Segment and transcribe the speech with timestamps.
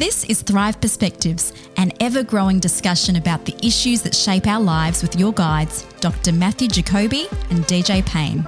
[0.00, 5.02] This is Thrive Perspectives, an ever growing discussion about the issues that shape our lives
[5.02, 6.32] with your guides, Dr.
[6.32, 8.42] Matthew Jacoby and DJ Payne.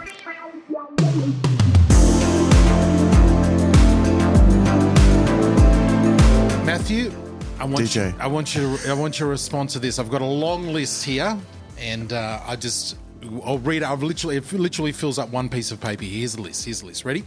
[6.64, 7.12] Matthew,
[7.58, 8.12] I want DJ.
[8.12, 8.18] you.
[8.18, 8.78] I want you.
[8.88, 9.98] I want your response to this.
[9.98, 11.38] I've got a long list here,
[11.76, 12.96] and uh, I just.
[13.44, 13.90] I'll read it.
[13.90, 14.38] I've literally.
[14.38, 16.04] It literally fills up one piece of paper.
[16.04, 16.64] Here's the list.
[16.64, 17.04] Here's the list.
[17.04, 17.24] Ready?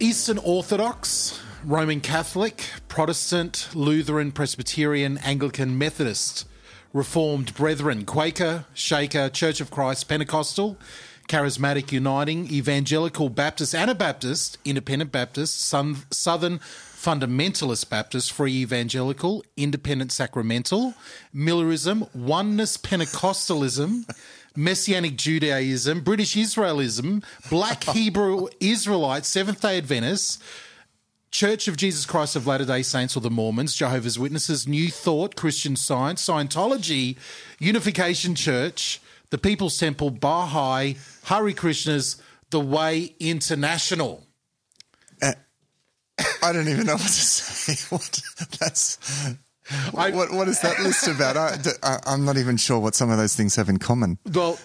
[0.00, 6.46] Eastern Orthodox, Roman Catholic, Protestant, Lutheran, Presbyterian, Anglican, Methodist,
[6.92, 10.76] Reformed Brethren, Quaker, Shaker, Church of Christ, Pentecostal,
[11.28, 20.94] Charismatic Uniting, Evangelical Baptist, Anabaptist, Independent Baptist, Sun, Southern Fundamentalist Baptist, Free Evangelical, Independent Sacramental,
[21.32, 24.08] Millerism, Oneness Pentecostalism,
[24.56, 30.38] Messianic Judaism, British Israelism, Black Hebrew Israelites, Seventh day Adventists,
[31.30, 35.36] Church of Jesus Christ of Latter day Saints or the Mormons, Jehovah's Witnesses, New Thought,
[35.36, 37.16] Christian Science, Scientology,
[37.58, 44.24] Unification Church, the People's Temple, Baha'i, Hare Krishnas, The Way International.
[45.20, 45.32] Uh,
[46.42, 47.86] I don't even know what to say.
[47.90, 48.20] What
[48.60, 48.98] that's
[49.96, 51.36] I- what what is that list about?
[51.36, 54.18] I, I'm not even sure what some of those things have in common.
[54.32, 54.58] Well,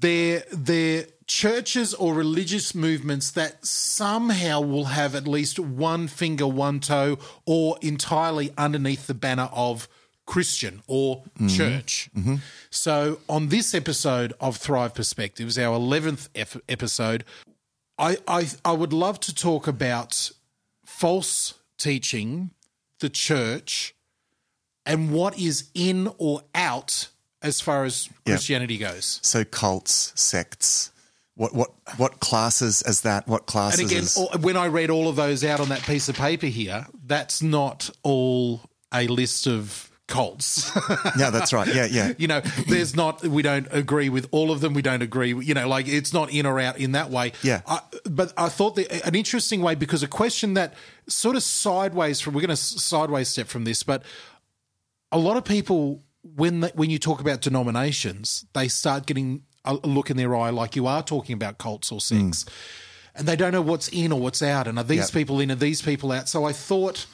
[0.00, 6.78] they're, they're churches or religious movements that somehow will have at least one finger, one
[6.78, 9.88] toe, or entirely underneath the banner of
[10.26, 11.48] Christian or mm-hmm.
[11.48, 12.10] church.
[12.14, 12.34] Mm-hmm.
[12.68, 17.24] So, on this episode of Thrive Perspectives, our 11th ep- episode,
[17.96, 20.30] I, I, I would love to talk about
[20.84, 22.50] false teaching,
[23.00, 23.94] the church,
[24.84, 27.08] and what is in or out
[27.40, 28.10] as far as.
[28.26, 29.18] Christianity goes.
[29.22, 30.90] So cults, sects.
[31.34, 33.26] What what what classes is that?
[33.26, 33.80] What classes?
[33.80, 36.46] And again, all- when I read all of those out on that piece of paper
[36.46, 38.60] here, that's not all
[38.92, 40.70] a list of cults.
[41.18, 41.66] yeah, that's right.
[41.74, 42.12] Yeah, yeah.
[42.18, 44.74] you know, there's not, we don't agree with all of them.
[44.74, 47.32] We don't agree, you know, like it's not in or out in that way.
[47.42, 47.62] Yeah.
[47.66, 50.74] I, but I thought that an interesting way because a question that
[51.08, 54.02] sort of sideways from, we're going to sideways step from this, but
[55.10, 59.74] a lot of people, when they, when you talk about denominations, they start getting a
[59.74, 62.44] look in their eye like you are talking about cults or sects.
[62.44, 62.48] Mm.
[63.14, 64.66] And they don't know what's in or what's out.
[64.66, 65.12] And are these Yep.
[65.12, 65.50] people in?
[65.50, 66.28] Are these people out?
[66.28, 67.06] So I thought,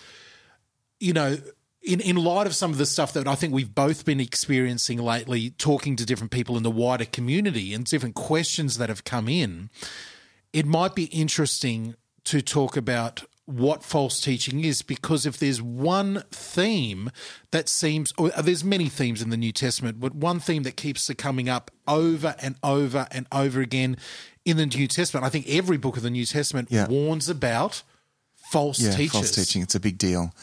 [1.00, 1.38] you know,
[1.82, 4.98] in, in light of some of the stuff that I think we've both been experiencing
[4.98, 9.28] lately, talking to different people in the wider community and different questions that have come
[9.28, 9.70] in,
[10.52, 11.94] it might be interesting
[12.24, 17.10] to talk about what false teaching is because if there's one theme
[17.50, 21.10] that seems or there's many themes in the New Testament but one theme that keeps
[21.14, 23.96] coming up over and over and over again
[24.44, 26.88] in the New Testament I think every book of the New Testament Yeah.
[26.88, 27.82] warns about
[28.52, 29.62] false yeah, teachers false teaching.
[29.62, 30.34] It's a big deal.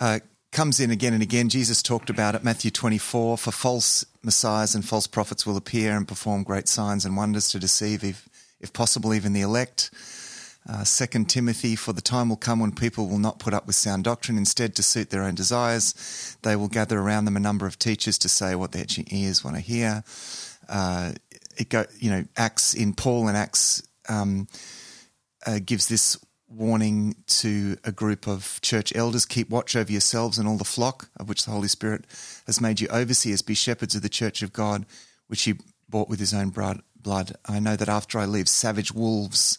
[0.00, 0.18] Uh,
[0.50, 1.48] comes in again and again.
[1.48, 2.42] Jesus talked about it.
[2.44, 3.38] Matthew 24.
[3.38, 7.58] For false messiahs and false prophets will appear and perform great signs and wonders to
[7.58, 8.28] deceive, if,
[8.60, 9.90] if possible, even the elect.
[10.68, 11.76] Uh, Second Timothy.
[11.76, 14.36] For the time will come when people will not put up with sound doctrine.
[14.36, 18.18] Instead, to suit their own desires, they will gather around them a number of teachers
[18.18, 20.04] to say what their itching ears want to hear.
[20.68, 21.12] Uh,
[21.56, 23.82] it go, you know, Acts in Paul and Acts.
[24.08, 24.48] Um,
[25.46, 26.18] uh, gives this
[26.48, 31.08] warning to a group of church elders keep watch over yourselves and all the flock
[31.18, 32.04] of which the Holy Spirit
[32.46, 34.86] has made you overseers, be shepherds of the church of God,
[35.26, 35.54] which he
[35.88, 37.36] bought with his own blood.
[37.46, 39.58] I know that after I leave, savage wolves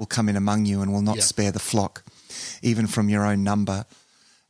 [0.00, 1.22] will come in among you and will not Yeah.
[1.22, 2.02] spare the flock.
[2.62, 3.84] Even from your own number,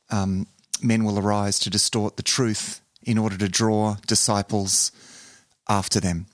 [0.08, 0.46] um,
[0.80, 4.92] men will arise to distort the truth in order to draw disciples
[5.68, 6.26] after them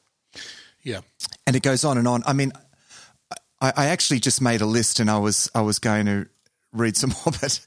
[0.82, 1.00] yeah
[1.46, 2.22] and it goes on and on.
[2.26, 2.52] I mean,
[3.60, 6.26] I, I actually just made a list, and I was I was going to
[6.72, 7.60] read some more, but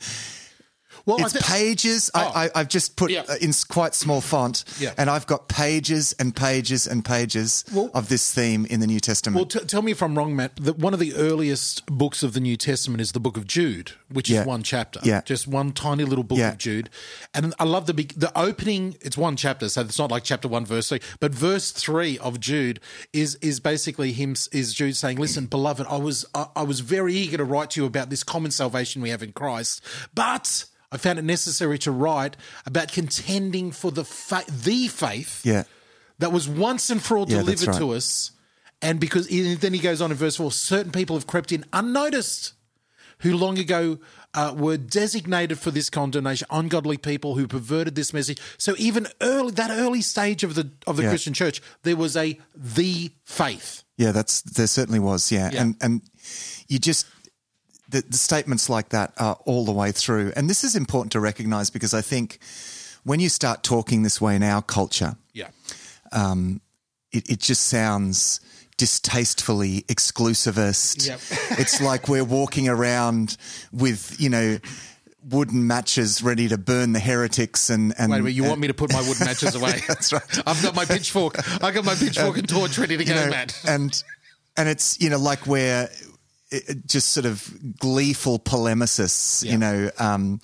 [1.17, 2.09] well it's pages.
[2.13, 2.19] Oh.
[2.19, 3.23] I, I've just put Yeah.
[3.41, 4.93] in quite small font, Yeah.
[4.97, 8.99] and I've got pages and pages and pages Well- of this theme in the New
[8.99, 9.35] Testament.
[9.35, 10.55] Well, t- tell me if I'm wrong, Matt.
[10.57, 13.91] That one of the earliest books of the New Testament is the Book of Jude,
[14.11, 14.41] which Yeah.
[14.41, 14.99] is one chapter.
[15.03, 15.21] Yeah.
[15.25, 16.89] just one tiny little book of Jude.
[17.33, 18.95] And I love the the opening.
[19.01, 21.01] It's one chapter, so it's not like chapter one, verse three.
[21.19, 22.79] But verse three of Jude
[23.13, 27.13] is is basically him is Jude saying, "Listen, beloved, I was I, I was very
[27.13, 29.81] eager to write to you about this common salvation we have in Christ,
[30.13, 35.63] but." I found it necessary to write about contending for the fa- the faith yeah,
[36.19, 38.31] that was once and for all Yeah, delivered to us.
[38.81, 42.53] And because then he goes on in verse 4 certain people have crept in unnoticed
[43.19, 43.99] who long ago
[44.33, 48.39] uh, were designated for this condemnation, ungodly people who perverted this message.
[48.57, 51.09] So even early that early stage of the of the Yeah.
[51.09, 53.83] Christian church, there was a the faith.
[53.97, 54.11] yeah.
[54.13, 55.31] That's there certainly was.
[55.31, 55.61] Yeah, Yeah.
[55.61, 56.01] and and
[56.67, 57.05] you just
[57.89, 60.31] the, the statements like that are all the way through.
[60.35, 62.39] And this is important to recognize because I think
[63.03, 65.49] when you start talking this way in our culture, Yeah.
[66.11, 66.61] Um,
[67.11, 68.39] it, it just sounds
[68.77, 71.07] distastefully exclusivist.
[71.07, 71.19] Yep.
[71.59, 73.35] it's like we're walking around
[73.71, 74.59] with, you know,
[75.27, 78.67] wooden matches ready to burn the heretics and, and Wait a minute, you want me
[78.67, 79.81] to put my wooden matches away?
[79.87, 80.23] That's right.
[80.47, 81.37] I've got my pitchfork.
[81.63, 83.59] I've got my pitchfork um, and torch ready to go, know, Matt.
[83.67, 84.03] and
[84.57, 85.89] and it's you know like we're
[86.87, 89.51] just sort of gleeful polemicists, Yeah.
[89.51, 90.41] you know, um,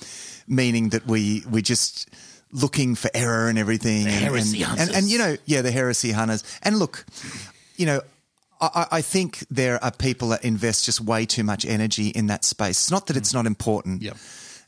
[0.47, 2.09] meaning that we we just
[2.51, 4.95] looking for error and everything, and, heresy and, and hunters.
[4.97, 6.43] and you know, yeah, the heresy hunters.
[6.63, 7.05] And look,
[7.77, 8.01] you know.
[8.61, 12.45] I, I think there are people that invest just way too much energy in that
[12.45, 12.77] space.
[12.83, 14.15] It's not that it's not important, Yep.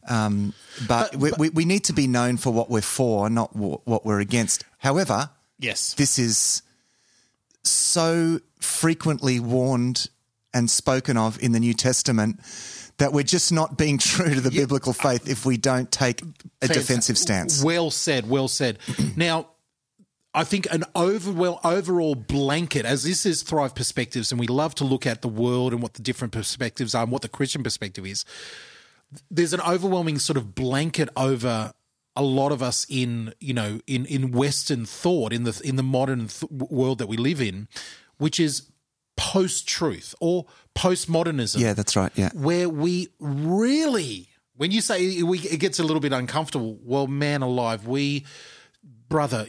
[0.10, 0.54] um,
[0.90, 4.06] but, we, we, we need to be known for what we're for, not wh- what
[4.06, 4.66] we're against.
[4.80, 5.94] However, Yes.
[5.94, 6.64] this is
[7.64, 10.10] so frequently warned
[10.54, 12.40] and spoken of in the New Testament
[12.98, 16.22] that we're just not being true to the biblical faith if we don't take
[16.62, 17.64] a defensive stance.
[17.64, 18.30] Well said.
[18.30, 18.80] Well said.
[19.16, 19.48] now,
[20.34, 24.76] I think an over, well, overall blanket, as this is Thrive Perspectives, and we love
[24.76, 27.64] to look at the world and what the different perspectives are and what the Christian
[27.64, 28.24] perspective is.
[29.32, 31.74] There's an overwhelming sort of blanket over
[32.16, 35.84] a lot of us in you know in in Western thought in the in the
[35.84, 37.68] modern th- world that we live in,
[38.18, 38.70] which is
[39.18, 42.12] post truth or postmodernism Yeah, that's right.
[42.16, 42.30] Yeah.
[42.34, 46.80] where we really, when you say we, it gets a little bit uncomfortable.
[46.84, 48.26] Well, man alive, we,
[49.10, 49.48] brother,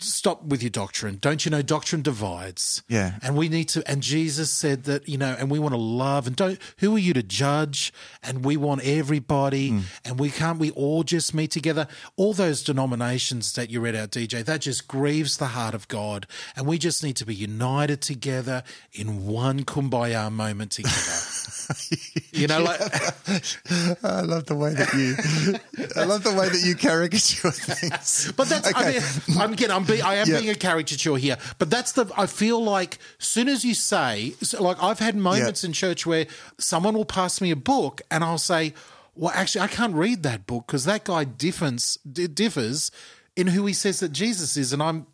[0.00, 1.18] stop with your doctrine.
[1.20, 2.82] Don't you know doctrine divides?
[2.88, 3.14] Yeah.
[3.22, 3.82] and we need to.
[3.90, 6.58] And Jesus said that you know, and we want to love and don't.
[6.78, 7.92] Who are you to judge?
[8.22, 9.80] And we want everybody, Hmm.
[10.04, 10.58] and we can't.
[10.58, 11.86] We all just meet together.
[12.16, 16.26] All those denominations that you read out, DJ, that just grieves the heart of God,
[16.56, 18.62] and we just need to be united together
[18.92, 20.96] in one kumbaya moment together.
[22.32, 22.80] you know, like.
[24.02, 25.56] I love the way that you.
[25.96, 28.32] I love the way that you caricature things.
[28.36, 30.38] But that's I mean, I'm getting I'm be, I am Yeah.
[30.38, 31.36] being a caricature here.
[31.58, 35.62] But that's the I feel like soon as you say so like I've had moments
[35.62, 35.68] Yeah.
[35.68, 36.26] in church where
[36.58, 38.74] someone will pass me a book and I'll say,
[39.14, 42.90] well, actually I can't read that book because that guy differs differs
[43.36, 45.06] in who he says that Jesus is, and I'm.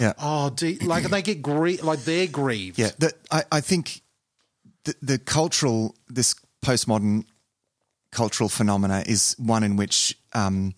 [0.00, 0.14] Yeah.
[0.18, 2.76] Oh, de- like they get grie- like they're grieved.
[2.78, 4.00] Yeah, the, I, I think
[4.84, 6.34] the, the cultural, this
[6.64, 7.24] postmodern
[8.10, 10.74] cultural phenomena is one in which, um,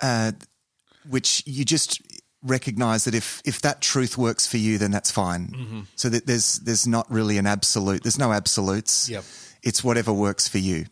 [0.00, 0.30] uh,
[1.08, 2.00] which you just
[2.42, 5.86] recognize that if if that truth works for you, then that's fine.
[5.96, 8.02] So that there's there's not really an absolute.
[8.02, 9.08] There's no absolutes.
[9.08, 9.24] Yep.
[9.62, 10.86] It's whatever works for you.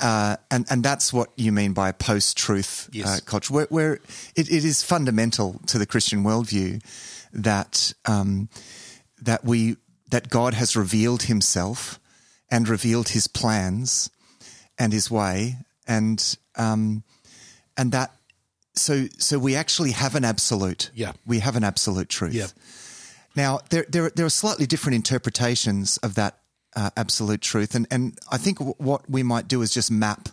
[0.00, 3.06] Uh, and and that's what you mean by post-truth Yes.
[3.08, 3.94] uh, culture, where, where
[4.36, 6.80] it, it is fundamental to the Christian worldview
[7.32, 8.48] that um,
[9.20, 9.76] that we
[10.10, 11.98] that God has revealed Himself
[12.48, 14.08] and revealed His plans
[14.78, 15.56] and His way,
[15.88, 17.02] and um,
[17.76, 18.12] and that
[18.78, 20.90] so so we actually have an absolute.
[20.94, 21.12] Yeah.
[21.26, 22.34] we have an absolute truth.
[22.34, 22.46] Yeah.
[23.36, 26.38] Now there there there are slightly different interpretations of that
[26.76, 30.28] uh, absolute truth, and and I think w- what we might do is just map.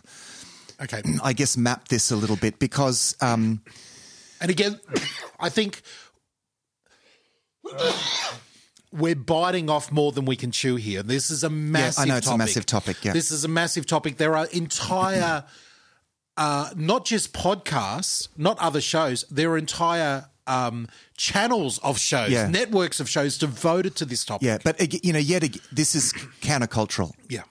[0.80, 1.02] Okay.
[1.22, 3.62] I guess map this a little bit because um,
[4.40, 4.78] And again,
[5.40, 5.80] I think
[8.92, 11.02] we're biting off more than we can chew here.
[11.02, 13.12] This is a massive Yeah, I know it's a massive topic, yeah.
[13.12, 14.16] This is a massive topic.
[14.16, 15.44] There are entire
[16.36, 22.48] uh, not just podcasts, not other shows, there are entire um, channels of shows, Yeah.
[22.48, 24.46] networks of shows devoted to this topic.
[24.46, 27.12] yeah, but you know, yet ag- this is countercultural.
[27.28, 27.42] Yeah.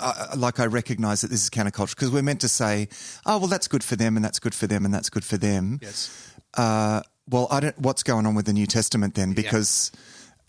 [0.00, 2.88] uh, like I recognize that this is countercultural because we're meant to say,
[3.24, 5.36] oh, well, that's good for them and that's good for them and that's good for
[5.38, 5.78] them.
[5.80, 6.10] Yes.
[6.54, 7.78] Uh, well, I don't.
[7.78, 9.32] What's going on with the New Testament then?
[9.32, 9.90] Because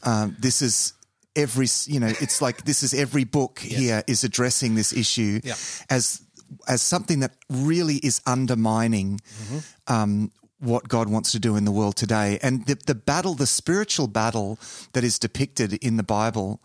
[0.03, 0.93] um, this is
[1.35, 1.67] every.
[1.85, 5.55] You know, it's like this is every book here is addressing this issue Yeah.
[5.89, 6.21] as
[6.67, 9.19] as something that really is undermining.
[9.87, 12.39] Um, what God wants to do in the world today.
[12.41, 14.57] And the, the battle, the spiritual battle
[14.93, 16.61] that is depicted in the Bible,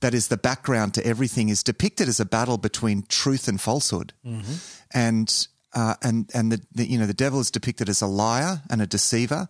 [0.00, 4.12] that is the background to everything, is depicted as a battle between truth and falsehood.
[4.92, 8.62] And uh, and and the, the you know the devil is depicted as a liar
[8.70, 9.46] and a deceiver,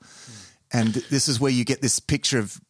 [0.73, 2.61] and this is where you get this picture of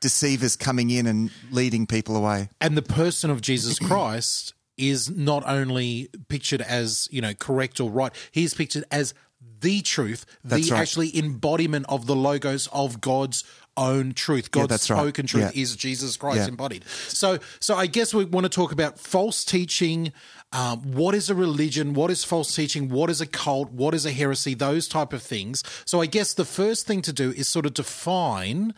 [0.00, 2.48] deceivers coming in and leading people away.
[2.60, 7.90] and the person of Jesus Christ is not only pictured as you know correct or
[7.90, 9.14] right, he is pictured as
[9.60, 10.80] the truth, That's the right.
[10.80, 13.44] actually embodiment of the logos of God's
[13.76, 14.50] own truth.
[14.50, 14.98] God's right.
[14.98, 15.62] spoken truth Yeah.
[15.62, 16.48] is Jesus Christ Yeah.
[16.48, 16.84] embodied.
[17.08, 20.12] So, so I guess we want to talk about false teaching.
[20.52, 21.94] Um, what is a religion?
[21.94, 22.88] What is false teaching?
[22.88, 23.70] What is a cult?
[23.70, 24.54] What is a heresy?
[24.54, 25.62] Those type of things.
[25.84, 28.74] So, I guess the first thing to do is sort of define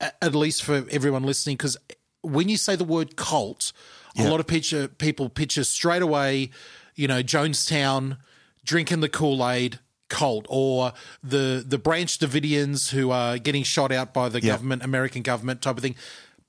[0.00, 1.76] at least for everyone listening, because
[2.22, 3.72] when you say the word cult,
[4.16, 6.50] a lot of picture people picture straight away,
[6.94, 8.18] you know, Jonestown
[8.64, 14.14] drinking the Kool Aid cult, or the the Branch Davidians who are getting shot out
[14.14, 14.52] by the Yeah.
[14.54, 15.96] government, American government type of thing,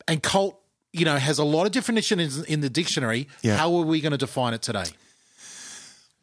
[0.07, 0.55] and cult.
[0.91, 3.27] You know, has a lot of definitions in the dictionary.
[3.43, 3.57] Yeah.
[3.57, 4.85] How are we going to define it today?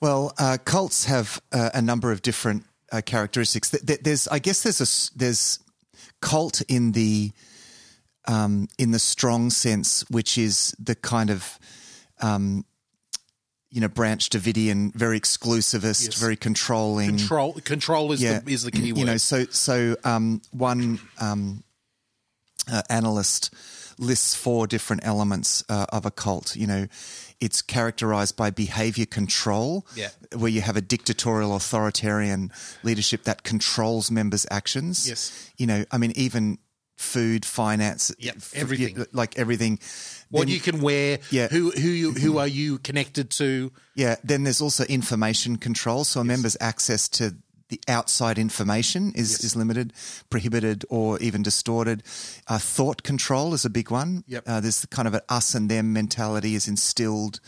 [0.00, 3.70] Well, uh, cults have uh, a number of different uh, characteristics.
[3.70, 5.60] Th- th- There's, I guess, there's a there's
[6.20, 7.30] cult in the
[8.26, 11.58] um, in the strong sense, which is the kind of
[12.20, 12.64] um,
[13.70, 16.14] you know branch Davidian, very exclusivist, Yes.
[16.20, 17.16] very controlling.
[17.18, 18.98] Control control is yeah, the is the key word.
[18.98, 21.62] You know, so so um, one um,
[22.70, 23.52] uh, analyst
[23.98, 26.54] lists four different elements uh, of a cult.
[26.56, 26.86] You know,
[27.40, 30.08] it's characterized by behavior control, Yeah.
[30.34, 32.50] where you have a dictatorial, authoritarian
[32.82, 35.08] leadership that controls members' actions.
[35.08, 35.50] Yes.
[35.56, 36.58] you know, I mean, even
[36.96, 39.06] food, finance, Yep, f- everything.
[39.12, 39.78] like everything.
[40.30, 41.48] what Then- you can wear, Yeah.
[41.48, 43.70] who who you who are you connected to?
[43.94, 46.04] Yeah, then there's also information control.
[46.04, 47.36] So a member's access to
[47.68, 49.92] the outside information is, is limited,
[50.30, 52.02] prohibited, or even distorted.
[52.46, 54.22] Uh, thought control is a big one.
[54.28, 54.44] Yep.
[54.46, 57.40] Uh, there's kind of an us and them mentality is instilled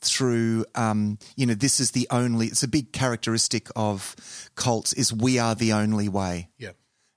[0.00, 4.14] through, um, you know, this is the only, it's a big characteristic of
[4.54, 6.48] cults is we are the only way.
[6.56, 6.70] Yeah,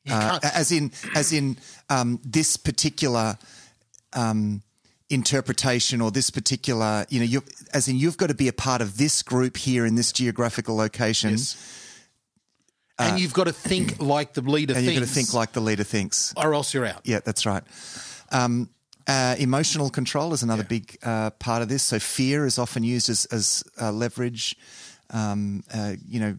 [0.10, 1.58] Uh, as in, as in
[1.89, 3.38] um, this particular
[4.13, 4.62] um,
[5.10, 7.43] interpretation or this particular, you know, you
[7.74, 10.75] as in you've got to be a part of this group here in this geographical
[10.75, 11.55] location, Yes.
[12.98, 15.34] and you've got to think like the leader uh, and thinks, you've got to think
[15.34, 16.34] like the leader thinks.
[16.36, 17.01] or else you're out.
[17.03, 17.63] Yeah, that's right.
[18.31, 18.70] Um,
[19.08, 21.84] uh, emotional control is another big uh, part of this.
[21.84, 24.55] So fear is often used as, as uh, leverage.
[25.10, 26.38] Um, uh, you know,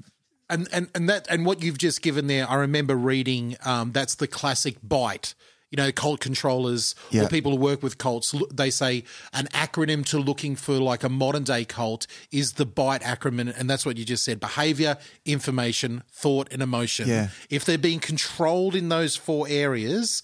[0.52, 3.56] And and and that and what you've just given there, I remember reading.
[3.64, 5.34] Um, that's the classic bite.
[5.70, 7.22] You know, cult controllers Yeah.
[7.22, 11.08] or people who work with cults, they say an acronym to looking for like a
[11.08, 13.58] modern day cult is the BITE acronym.
[13.58, 17.08] And that's what you just said behavior, information, thought, and emotion.
[17.08, 17.28] Yeah.
[17.48, 20.22] If they're being controlled in those four areas,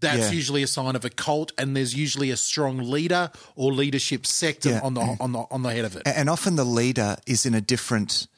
[0.00, 0.30] that's Yeah.
[0.30, 1.50] usually a sign of a cult.
[1.58, 4.80] And there's usually a strong leader or leadership sector Yeah.
[4.84, 6.02] on the on the on the head of it.
[6.06, 8.28] and often the leader is in a different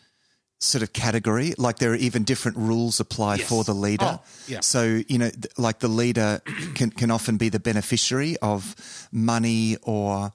[0.61, 3.49] sort of category like there are even different rules apply Yes.
[3.49, 4.59] for the leader Oh, yeah.
[4.61, 6.41] so you know th- like the leader
[6.75, 8.75] can can often be the beneficiary of
[9.13, 10.33] money or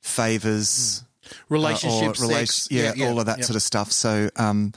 [0.00, 1.02] favors
[1.48, 3.44] Relationship, or rela- sex, yeah, all of that yeah.
[3.44, 4.72] sort of stuff so um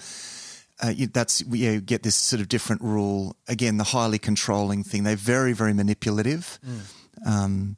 [0.81, 5.03] uh, you, that's you get this sort of different rule again the highly controlling thing
[5.03, 7.27] they're very very manipulative Mm.
[7.27, 7.77] um,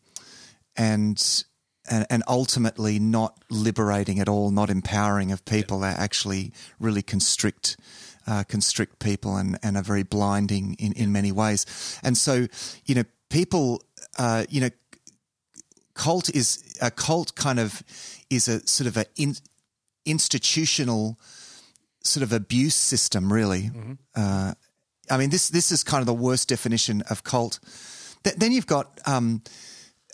[0.75, 1.43] and,
[1.89, 5.79] and and ultimately not liberating at all, not empowering of people.
[5.79, 7.77] They actually really constrict
[8.27, 11.65] uh, constrict people and, and are very blinding in, in many ways.
[12.03, 12.47] And so,
[12.85, 13.81] you know, people,
[14.17, 14.69] uh, you know,
[15.95, 17.83] cult is a cult kind of
[18.29, 19.35] is a sort of an in,
[20.05, 21.19] institutional
[22.03, 23.71] sort of abuse system, really.
[24.15, 24.53] Uh,
[25.09, 27.59] I mean, this this is kind of the worst definition of cult.
[28.23, 29.41] Th- then you've got um,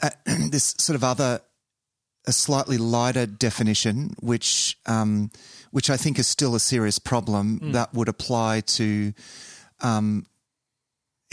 [0.01, 0.09] uh,
[0.49, 1.41] this sort of other,
[2.27, 5.31] a slightly lighter definition, which um,
[5.71, 9.13] which I think is still a serious problem that would apply to
[9.81, 10.25] um,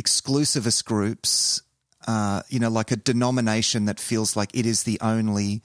[0.00, 1.62] exclusivist groups.
[2.06, 5.62] Uh, you know, like a denomination that feels like it is the only,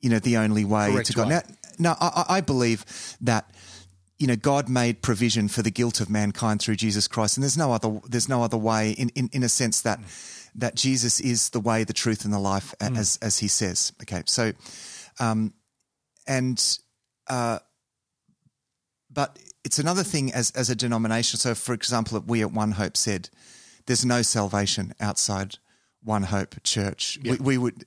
[0.00, 1.22] you know, the only way Correct to go.
[1.22, 1.28] way.
[1.30, 1.42] Now,
[1.78, 2.84] now I, I I believe
[3.22, 3.50] that
[4.18, 7.56] you know God made provision for the guilt of mankind through Jesus Christ, and there's
[7.56, 10.00] no other there's no other way in in, in a sense that
[10.56, 13.92] that Jesus is the way, the truth, and the life, a- as as He says.
[14.02, 14.52] Okay, so,
[15.20, 15.52] um,
[16.26, 16.78] and
[17.28, 17.58] uh,
[19.10, 21.38] but it's another thing as as a denomination.
[21.38, 23.28] So, for example, we at One Hope said,
[23.86, 25.56] "There's no salvation outside
[26.02, 27.84] One Hope Church." We, we would.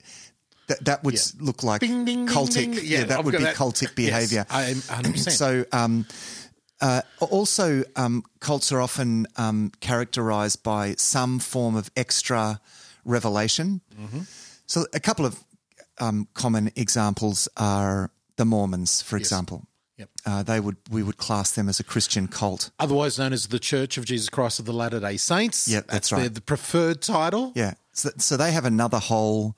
[0.67, 2.53] That, that would s look like Ding, ding, ding, cultic.
[2.55, 2.73] ding.
[2.73, 3.55] Yeah, Yeah, that I've would be that.
[3.55, 4.45] cultic Yes, behavior.
[4.49, 5.31] I am 100%.
[5.31, 6.05] So, um,
[6.81, 12.59] uh, also, um, cults are often um, characterized by some form of extra
[13.05, 13.81] revelation.
[13.99, 14.19] Mm-hmm.
[14.65, 15.43] So, a couple of
[15.99, 19.65] um, common examples are the Mormons, for example.
[19.97, 20.09] Yep.
[20.27, 22.69] Uh, they would we would class them as a Christian cult.
[22.79, 25.67] otherwise known as the Church of Jesus Christ of the Latter Day Saints.
[25.67, 26.33] Yep, that's their- right.
[26.33, 27.51] the preferred title.
[27.55, 29.55] Yeah, so, so they have another whole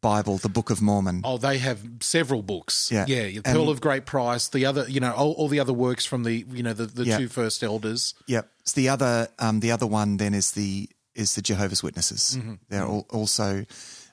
[0.00, 1.20] Bible, the Book of Mormon.
[1.24, 2.90] Oh, they have several books.
[2.90, 3.04] Yeah.
[3.06, 3.22] yeah.
[3.22, 4.48] And- Pearl of Great Price.
[4.48, 7.04] The other, you know, all, all the other works from the, you know, the, the
[7.04, 7.18] Yeah.
[7.18, 8.14] two first elders.
[8.26, 8.48] Yep.
[8.64, 12.36] So the other um, the other one then is the is the Jehovah's Witnesses.
[12.38, 12.54] Mm-hmm.
[12.68, 13.66] They're all, also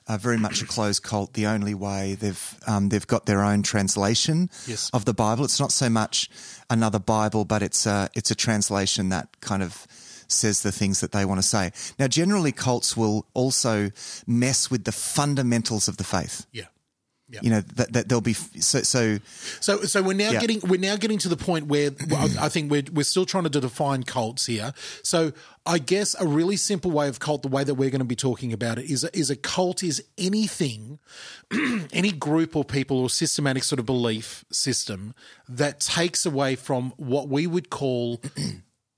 [0.08, 1.34] uh, very much a closed cult.
[1.34, 4.90] The only way they've um, they've got their own translation Yes.
[4.92, 5.44] of the Bible.
[5.44, 6.28] It's not so much
[6.70, 9.86] another Bible, but it's a it's a translation that kind of
[10.28, 11.72] says the things that they want to say.
[11.98, 13.90] Now, generally, cults will also
[14.26, 16.46] mess with the fundamentals of the faith.
[16.52, 16.64] Yeah.
[17.30, 17.40] Yeah.
[17.42, 19.18] You know that, that there'll be so so
[19.60, 20.40] So, so we're now Yeah.
[20.40, 21.90] getting we're now getting to the point where
[22.40, 24.72] I think we're we're still trying to define cults here.
[25.02, 25.32] So,
[25.66, 28.16] I guess a really simple way of cult, the way that we're going to be
[28.16, 31.00] talking about it, is a, is a cult is anything,
[31.92, 35.14] any group or people or systematic sort of belief system
[35.50, 38.22] that takes away from what we would call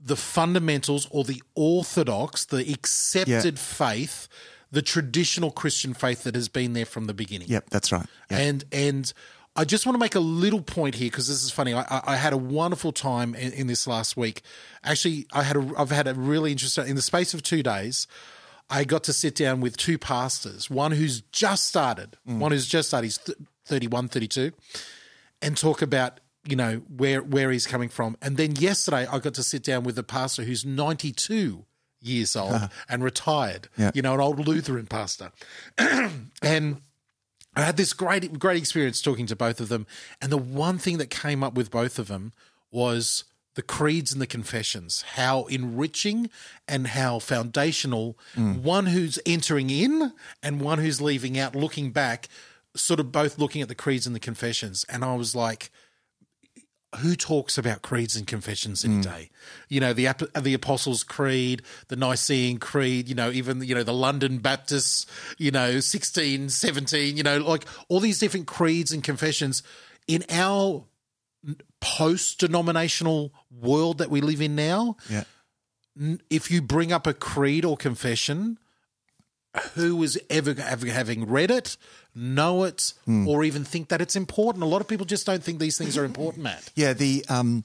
[0.02, 4.28] the fundamentals or the orthodox, the accepted faith,
[4.70, 7.48] the traditional Christian faith that has been there from the beginning.
[7.48, 8.06] yep, that's right.
[8.30, 8.38] Yeah.
[8.38, 9.12] And and
[9.56, 11.74] I just want to make a little point here because this is funny.
[11.74, 14.42] I, I- had a wonderful time in, in this last week.
[14.84, 18.06] Actually, I had a, I've had a really interesting in the space of two days.
[18.72, 22.38] I got to sit down with two pastors, one who's just started, mm.
[22.38, 24.52] one who's just started, he's th- 31, 32,
[25.42, 28.16] and talk about you know where where he's coming from.
[28.22, 31.64] And then yesterday, I got to sit down with a pastor who's 92
[32.00, 32.68] years old uh-huh.
[32.88, 33.68] and retired.
[33.76, 33.90] Yeah.
[33.94, 35.32] You know, an old Lutheran pastor,
[35.78, 36.80] and
[37.54, 39.86] I had this great great experience talking to both of them,
[40.20, 42.32] and the one thing that came up with both of them
[42.70, 45.02] was the creeds and the confessions.
[45.14, 46.30] How enriching
[46.68, 48.16] and how foundational.
[48.36, 48.62] Mm.
[48.62, 52.28] One who's entering in and one who's leaving out, looking back,
[52.76, 55.70] sort of both looking at the creeds and the confessions, and I was like.
[56.98, 59.00] Who talks about creeds and confessions any hmm.
[59.02, 59.30] day?
[59.68, 60.08] You know the
[60.40, 63.08] the Apostles' Creed, the Nicene Creed.
[63.08, 65.06] You know even you know the London Baptists.
[65.38, 67.16] You know sixteen, seventeen.
[67.16, 69.62] You know like all these different creeds and confessions
[70.08, 70.84] in our
[71.80, 74.96] post-denominational world that we live in now.
[75.08, 75.24] yeah.
[76.30, 78.58] If you bring up a creed or confession,
[79.74, 81.76] who is ever, ever having read it,
[82.14, 82.92] know it,
[83.26, 84.62] or even think that it's important?
[84.62, 86.70] A lot of people just don't think these things are important, Matt.
[86.74, 87.64] Yeah, the um,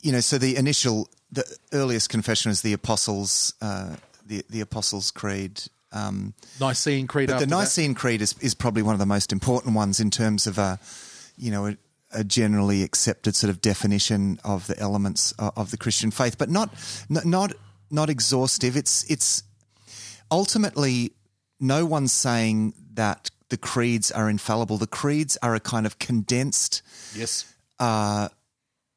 [0.00, 5.10] you know, so the initial, the earliest confession is the Apostles, uh, the the Apostles'
[5.10, 5.62] Creed.
[5.92, 7.28] Um, Nicene Creed.
[7.28, 7.56] but the after that.
[7.56, 10.78] Nicene Creed is is probably one of the most important ones in terms of a,
[11.36, 11.76] you know, a,
[12.12, 16.48] a generally accepted sort of definition of the elements of, of the Christian faith, but
[16.48, 16.70] not
[17.08, 17.52] not not
[17.90, 18.76] not exhaustive.
[18.76, 19.42] It's it's
[20.30, 21.12] ultimately
[21.64, 24.76] no one's saying that the creeds are infallible.
[24.78, 26.82] The creeds are a kind of condensed
[27.14, 27.44] Yes.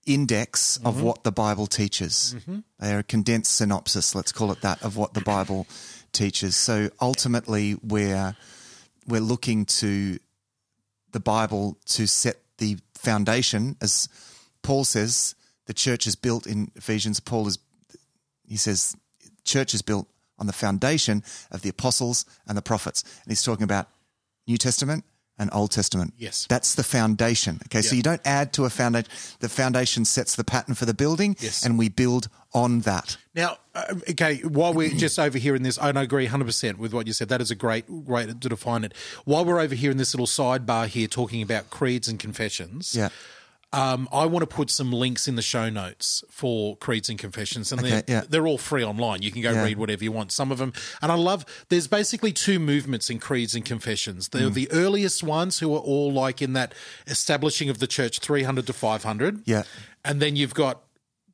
[0.06, 0.88] index Mm-hmm.
[0.88, 2.36] of what the Bible teaches.
[2.80, 5.68] They are a condensed synopsis, let's call it that, of what the Bible
[6.14, 6.56] teaches.
[6.56, 8.36] So ultimately, we're
[9.08, 10.20] we're looking to
[11.12, 14.10] the Bible to set the foundation, as
[14.62, 15.36] Paul says.
[15.66, 17.20] The church is built in Ephesians.
[17.20, 17.58] Paul is
[18.48, 18.96] he says,
[19.44, 20.08] church is built
[20.40, 23.88] on the foundation of the apostles and the prophets, and he's talking about
[24.48, 25.04] New Testament
[25.40, 26.14] and Old Testament.
[26.18, 26.48] Yes.
[26.50, 27.60] That's the foundation.
[27.68, 29.08] Okay, so you don't add to a foundation.
[29.40, 31.64] The foundation sets the pattern for the building, Yes.
[31.64, 33.18] and we build on that.
[33.36, 37.06] Now, uh, okay, while we're just over here in this, I agree 100% with what
[37.06, 37.30] you said.
[37.30, 38.94] That is a great way to define it.
[39.26, 43.10] While we're over here in this little sidebar here talking about creeds and confessions, Yeah.
[43.74, 47.72] Um, I want to put some links in the show notes for creeds and confessions,
[47.72, 48.24] and they're, yeah.
[48.28, 49.22] they're all free online.
[49.22, 49.64] You can go Yeah.
[49.66, 50.32] read whatever you want.
[50.32, 51.46] Some of them, and I love.
[51.70, 54.30] There's basically two movements in creeds and confessions.
[54.30, 54.32] Mm.
[54.32, 56.74] They're the earliest ones who are all like in that
[57.08, 59.42] establishing of the church, 300 to 500.
[59.46, 59.64] Yeah.
[60.06, 60.84] and then you've got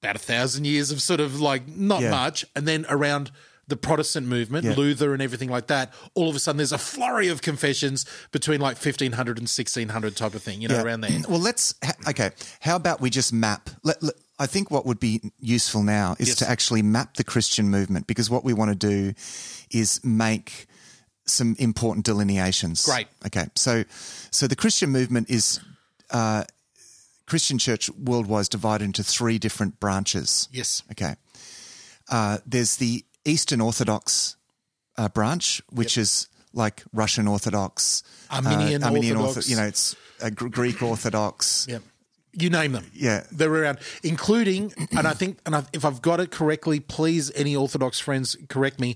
[0.01, 2.09] about a thousand years of sort of like not Yeah.
[2.09, 3.31] much, and then around.
[3.67, 4.73] The Protestant movement, Yeah.
[4.75, 5.93] Luther, and everything like that.
[6.15, 10.33] All of a sudden, there's a flurry of confessions between like 1500 and 1600 type
[10.35, 10.83] of thing, you know, Yeah.
[10.83, 11.21] around there.
[11.29, 11.73] Well, let's
[12.07, 12.31] okay.
[12.59, 13.69] How about we just map?
[13.83, 16.37] Let, let- I think what would be useful now is Yes.
[16.39, 19.13] to actually map the Christian movement because what we want to do
[19.71, 20.67] is make
[21.25, 22.83] some important delineations.
[22.83, 23.07] Great.
[23.25, 23.45] Okay.
[23.55, 23.85] So,
[24.31, 25.61] so the Christian movement is
[26.09, 26.43] uh,
[27.27, 30.49] Christian church worldwide is divided into three different branches.
[30.51, 30.83] Yes.
[30.91, 31.15] Okay.
[32.09, 34.35] Uh, there's the Eastern Orthodox
[34.97, 39.49] uh, branch, which is like Russian Orthodox, Armenian uh, Armenian Orthodox.
[39.49, 41.67] you know, it's uh, Greek Orthodox.
[41.69, 41.79] Yeah.
[42.35, 42.89] You name them.
[42.93, 43.25] Yeah.
[43.31, 47.55] They're around, including, and I think, and I, if I've got it correctly, please, any
[47.55, 48.95] Orthodox friends, correct me.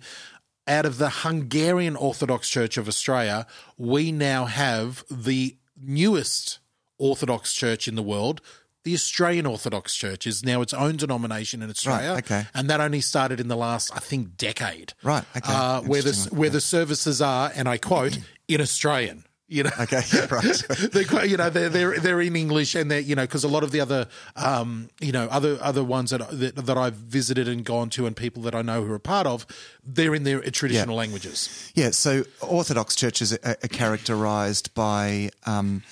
[0.67, 3.45] Out of the Hungarian Orthodox Church of Australia,
[3.77, 6.59] we now have the newest
[6.97, 8.41] Orthodox church in the world.
[8.87, 12.45] The Australian Orthodox Church is now its own denomination in Australia, okay.
[12.53, 14.93] and that only started in the last, I think, decade.
[15.03, 15.51] Right, okay.
[15.51, 19.25] uh, where the where the services are, and I quote, in Australian.
[19.49, 20.63] You know, Okay, yeah, right.
[20.93, 23.49] they're quite, you know they're they're they're in English and they're you know because a
[23.49, 27.49] lot of the other um you know other other ones that, that that I've visited
[27.49, 29.45] and gone to and people that I know who are part of
[29.85, 31.71] they're in their traditional languages.
[31.75, 35.83] Yeah, so Orthodox churches are, are characterized by um,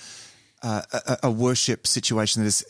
[0.66, 2.64] uh, a, a worship situation that is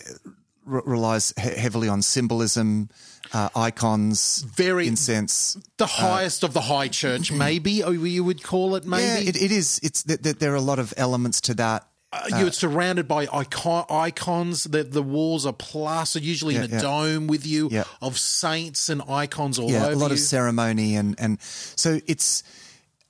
[0.64, 2.88] re- relies he- heavily on symbolism,
[3.32, 5.56] uh, icons, Very- incense.
[5.78, 9.02] The highest of the high church, maybe, or you would call it, maybe.
[9.24, 9.80] Yeah, it, it is.
[9.82, 11.80] It's th- th- there are a lot of elements to that.
[12.12, 14.64] Uh, you're surrounded by icon- icons.
[14.64, 16.80] The the walls are plastered, usually in a yeah.
[16.80, 17.84] dome, with you Yeah.
[18.00, 20.14] of saints and icons all yeah, over a lot you.
[20.14, 21.38] of ceremony and and
[21.74, 22.44] so it's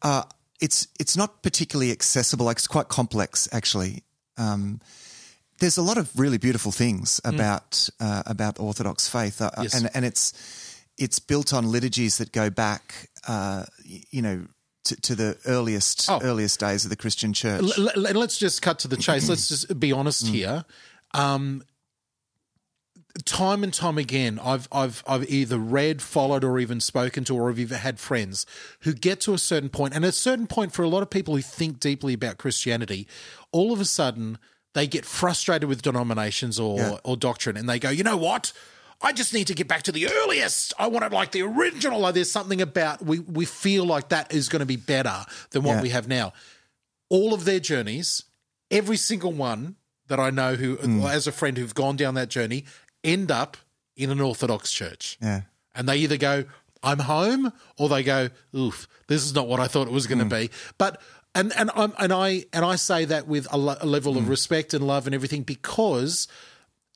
[0.03, 0.23] uh,
[0.61, 2.47] it's it's not particularly accessible.
[2.47, 4.03] Like it's quite complex, actually.
[4.39, 4.81] Um,
[5.59, 9.63] there's a lot of really beautiful things about uh, about Orthodox faith, uh, Mm.
[9.65, 9.75] Yes.
[9.75, 10.33] and and it's
[10.99, 13.65] it's built on liturgies that go back, uh,
[14.11, 14.47] you know.
[14.85, 16.21] To, to the earliest Oh.
[16.23, 19.29] earliest days of the Christian Church, L- l- let's just cut to the chase.
[19.29, 20.65] Let's just be honest here.
[21.13, 21.65] Um,
[23.25, 27.49] time and time again, I've I've I've either read, followed, or even spoken to, or
[27.49, 28.47] have even had friends
[28.83, 31.11] who get to a certain point, and at a certain point, for a lot of
[31.11, 33.09] people who think deeply about Christianity,
[33.57, 34.39] all of a sudden
[34.75, 36.97] they get frustrated with denominations or Yeah.
[37.05, 38.53] or doctrine, and they go, you know what?
[39.03, 40.73] I just need to get back to the earliest.
[40.79, 42.01] I want it like the original.
[42.01, 45.63] Like there's something about we we feel like that is going to be better than
[45.63, 45.83] what Yeah.
[45.83, 46.33] we have now
[47.09, 48.25] all of their journeys,
[48.71, 49.77] every single one
[50.09, 51.09] that I know who, Mm.
[51.09, 52.65] as a friend who've gone down that journey,
[53.05, 53.57] end up
[53.97, 55.17] in an Orthodox church.
[55.23, 55.43] yeah,
[55.75, 56.45] And they either go,
[56.83, 60.19] I'm home, or they go, oof, this is not what I thought it was going
[60.19, 60.41] to Mm.
[60.49, 60.51] be.
[60.79, 61.01] But
[61.37, 64.19] and and I'm and I and I say that with a, lo- a level Mm.
[64.19, 66.27] of respect and love and everything because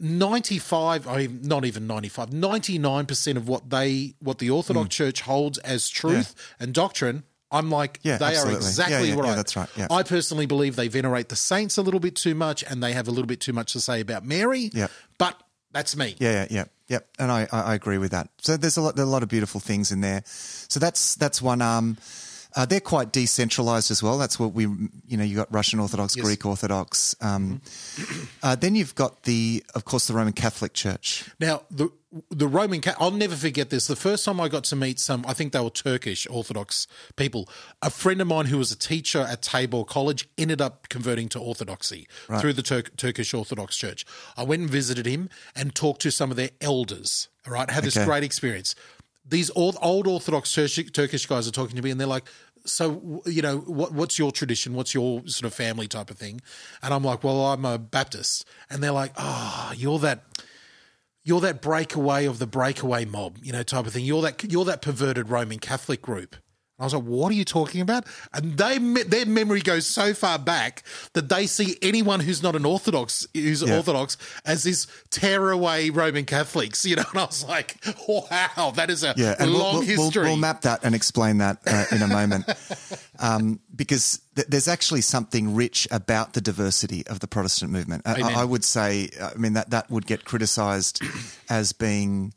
[0.01, 4.91] 95 I mean, not even 95 99% of what they what the Orthodox Mm.
[4.91, 7.23] Church holds as truth and doctrine
[7.53, 8.55] I'm like Yeah, they absolutely.
[8.55, 9.29] are exactly Yeah, yeah, right.
[9.31, 9.87] yeah, that's right, yeah.
[9.91, 13.09] I personally believe they venerate the saints a little bit too much and they have
[13.09, 14.71] a little bit too much to say about Mary.
[14.73, 14.87] Yeah.
[15.19, 15.41] But
[15.73, 16.17] that's me.
[16.19, 18.29] Yeah, yeah, yeah, yeah, and I, I I agree with that.
[18.41, 20.23] So there's a lot, there a lot of beautiful things in there.
[20.27, 21.97] So that's that's one arm.
[22.57, 24.19] Uh, they're quite decentralized as well.
[24.19, 26.25] That's what we, you know, you got Russian Orthodox, Yes.
[26.25, 27.15] Greek Orthodox.
[27.21, 27.61] Um,
[28.43, 31.25] uh, then you've got the, of course, the Roman Catholic Church.
[31.39, 31.91] Now the
[32.31, 33.87] the Roman I'll never forget this.
[33.87, 37.49] The first time I got to meet some, I think they were Turkish Orthodox people.
[37.83, 41.39] A friend of mine who was a teacher at Tabor College ended up converting to
[41.39, 42.09] Orthodoxy
[42.41, 44.05] through the Turk Turkish Orthodox Church.
[44.37, 47.29] I went and visited him and talked to some of their elders.
[47.47, 48.05] All right, had this Okay.
[48.07, 48.75] great experience.
[49.29, 52.25] These old, old Orthodox Turkish, guys are talking to me, and they're like.
[52.67, 53.95] So you know what?
[53.95, 54.75] What's your tradition?
[54.75, 56.43] What's your sort of family type of thing?
[56.83, 60.25] And I'm like, well, I'm a Baptist, and they're like, oh, you're that
[61.23, 64.05] you're that breakaway of the breakaway mob, you know, type of thing.
[64.05, 66.37] You're that you're that perverted Roman Catholic group.
[66.81, 68.07] I was like, what are you talking about?
[68.33, 72.65] And they their memory goes so far back that they see anyone who's not an
[72.65, 73.77] Orthodox who's Yeah.
[73.77, 77.05] Orthodox as this tearaway Roman Catholics, you know.
[77.11, 77.77] And I was like,
[78.09, 80.25] wow, that is a Yeah, and we'll- long we'll, we'll, history.
[80.25, 82.47] We'll, map that and explain that uh, in a moment,
[83.19, 88.03] um, because th- there's actually something rich about the diversity of the Protestant movement.
[88.07, 88.35] I, Amen.
[88.35, 91.03] I would say, I mean, that that would get criticised
[91.51, 92.33] as being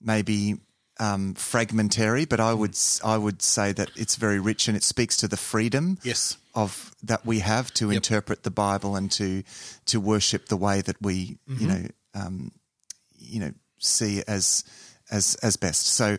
[0.00, 0.56] maybe
[1.00, 4.82] um, fragmentary, but I would s- I would say that it's very rich and it
[4.84, 6.36] speaks to the freedom Yes.
[6.54, 9.42] of that we have to interpret the Bible and to
[9.86, 11.60] to worship the way that we Mm-hmm.
[11.60, 12.52] you know um,
[13.18, 14.64] you know see as
[15.10, 15.86] as as best.
[15.86, 16.18] So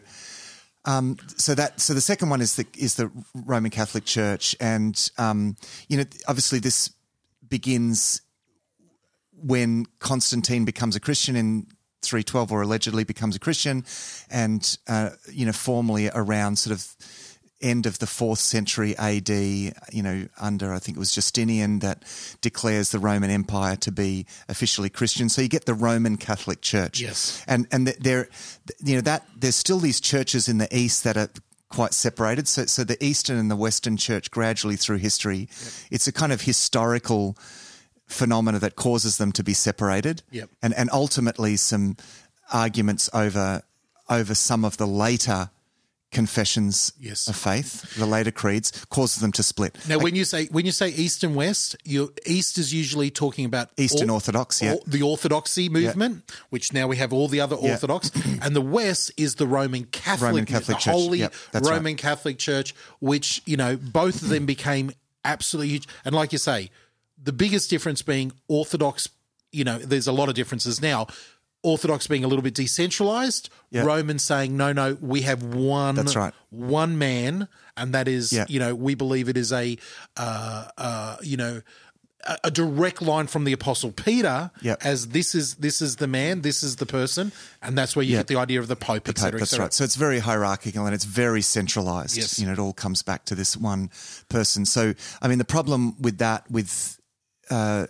[0.86, 5.12] um, so that so the second one is the is the Roman Catholic Church, and
[5.18, 5.58] um,
[5.90, 6.90] you know obviously this
[7.50, 8.22] begins
[9.32, 11.68] when Constantine becomes a Christian in
[12.02, 13.86] 312 or allegedly becomes a Christian
[14.30, 16.96] and uh, you know formally around sort of
[17.62, 22.04] end of the 4th century AD you know under I think it was Justinian that
[22.42, 25.30] declares the Roman Empire to be officially Christian.
[25.30, 27.02] So you get the Roman Catholic Church.
[27.02, 27.44] Yes.
[27.48, 28.30] and and there
[28.80, 31.30] you know that there's still these churches in the east that are
[31.70, 32.48] quite separated.
[32.48, 35.50] So so the eastern and the western church gradually through history
[35.92, 37.38] it's a kind of historical
[38.10, 40.50] phenomena that causes them to be separated Yep.
[40.62, 41.96] and and ultimately some
[42.52, 43.62] arguments over
[44.10, 45.50] over some of the later
[46.12, 47.28] confessions Yes.
[47.28, 50.72] of faith the later creeds causes them to split Now, when you say when you
[50.72, 54.74] say East and West, your East is usually talking about Eastern or- Orthodox, yeah.
[54.74, 57.72] or- the Orthodoxy movement, which now we have all the other Yeah.
[57.74, 58.10] Orthodox,
[58.42, 61.76] and the West is the Roman Catholic, Roman Catholic the Church, Holy yep, that's right.
[61.78, 64.92] Roman Catholic Church, which you know both of them became
[65.24, 65.88] absolutely huge.
[66.06, 66.72] And like you say,
[67.22, 69.10] the biggest difference being Orthodox.
[69.52, 71.08] You know, there's a lot of differences now.
[71.62, 73.84] Orthodox being a little bit decentralized, Yeah.
[73.84, 75.96] Roman saying no, no, we have one.
[75.96, 76.34] That's right.
[76.52, 78.46] One man, and that is Yeah.
[78.48, 79.78] you know we believe it is a
[80.16, 81.62] uh, uh, you know
[82.26, 84.86] a, a direct line from the apostle peter Yep.
[84.86, 88.12] as this is this is the man this is the person and that's where you
[88.14, 88.20] Yeah.
[88.20, 89.74] get the idea of the pope etc that's etc right.
[89.74, 92.16] So it's very hierarchical and it's very centralized.
[92.18, 92.38] Yes.
[92.40, 93.90] You know, it all comes back to this one
[94.30, 94.66] person.
[94.66, 96.99] So, I mean, the problem with that, with
[97.50, 97.88] uh,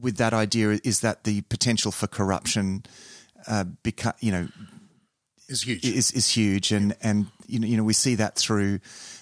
[0.00, 2.84] with that idea is that the potential for corruption,
[3.46, 4.48] uh, beca- you know,
[5.48, 5.84] Is huge.
[5.84, 8.80] is is huge, and and you know, you know we see that through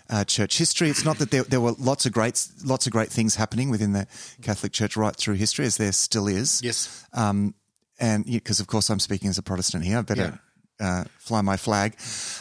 [0.09, 0.89] uh, church history.
[0.91, 3.93] It's not that there, there were lots of great lots of great things happening within
[3.93, 4.07] the
[4.43, 6.61] Catholic Church right through history, as there still is.
[6.63, 7.05] yes.
[7.13, 7.55] Um,
[7.99, 10.41] and because of course I'm speaking as a Protestant here, I better
[10.81, 11.97] uh, fly my flag.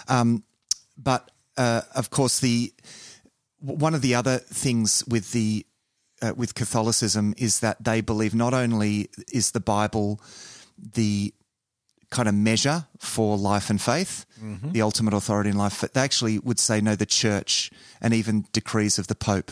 [0.08, 0.44] Um,
[0.98, 2.74] but uh, of course, the
[3.60, 5.66] one of the other things with the
[6.22, 10.20] uh, with Catholicism is that they believe not only is the Bible
[10.78, 11.34] the
[12.10, 14.26] kind of measure for life and faith,
[14.64, 17.70] the ultimate authority in life, but they actually would say no, the Church
[18.02, 19.52] and even decrees of the Pope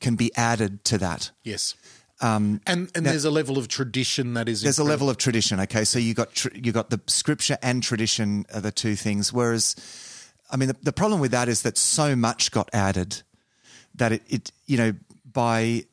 [0.00, 1.30] can be added to that.
[1.44, 1.74] Yes.
[2.20, 4.62] Um, and and there's a level of tradition that is.
[4.62, 5.60] There's a level of tradition.
[5.60, 9.32] Okay, so you got tr- you got the scripture and tradition are the two things.
[9.32, 9.76] Whereas,
[10.50, 13.22] I mean, the, the problem with that is that so much got added
[13.94, 14.92] that it, it you know
[15.38, 15.84] by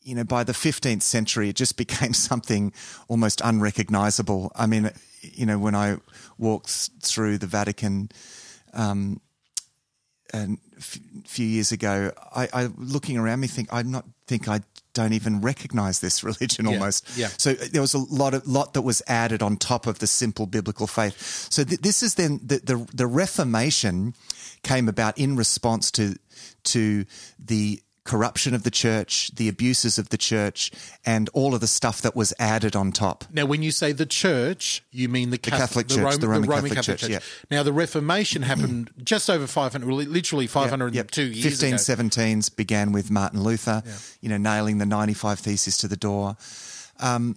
[0.00, 2.72] you know by the 15th century it just became something
[3.08, 4.50] almost unrecognizable.
[4.56, 4.90] I mean,
[5.20, 5.98] you know, when I
[6.38, 8.10] walked through the Vatican.
[8.72, 9.20] Um,
[10.32, 10.46] a
[10.78, 14.60] f- few years ago, I, I looking around me think I not think I
[14.94, 17.04] don't even recognize this religion almost.
[17.16, 17.30] yeah.
[17.36, 20.46] So there was a lot of lot that was added on top of the simple
[20.46, 21.16] biblical faith.
[21.50, 24.14] So th- this is then the, the the Reformation
[24.62, 26.14] came about in response to
[26.62, 27.04] to
[27.44, 30.72] the corruption of the church, the abuses of the church,
[31.06, 33.24] and all of the stuff that was added on top.
[33.32, 37.08] Now, when you say the church, you mean the, Catholic Church, the Roman Catholic Church,
[37.08, 37.20] yeah.
[37.52, 41.34] Now, the Reformation happened just over 500, literally 502 Yep.
[41.36, 41.76] years ago.
[41.76, 43.82] 1517s began with Martin Luther,
[44.20, 46.36] you know, nailing the 95 Theses to the door.
[46.98, 47.36] Um,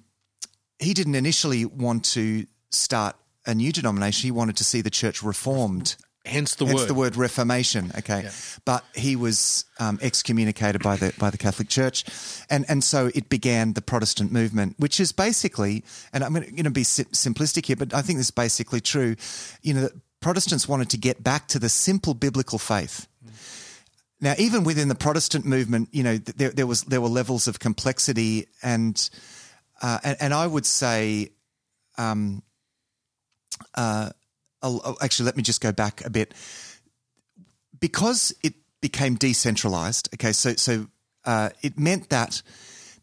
[0.79, 4.25] he didn't initially want to start a new denomination.
[4.27, 5.95] He wanted to see the church reformed.
[6.25, 6.89] Hence the Hence word.
[6.89, 7.91] the word Reformation.
[7.97, 8.29] Okay,
[8.63, 12.05] but he was um, excommunicated by the by the Catholic Church,
[12.49, 15.83] and and so it began the Protestant movement, which is basically,
[16.13, 19.17] and I'm going to be simplistic here, but I think this is basically true.
[19.61, 23.07] You know, that Protestants wanted to get back to the simple biblical faith.
[24.21, 27.59] Now, even within the Protestant movement, you know, there, there was there were levels of
[27.59, 29.09] complexity, and
[29.81, 31.33] uh, and, and I would say,
[31.97, 32.41] um,
[33.75, 34.11] uh,
[34.63, 36.33] I'll- actually, let me just go back a bit
[37.79, 40.09] because it became decentralized.
[40.15, 40.87] Okay, so so
[41.25, 42.41] uh, it meant that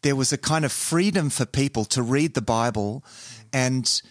[0.02, 3.04] there was a kind of freedom for people to read the Bible,
[3.52, 4.02] and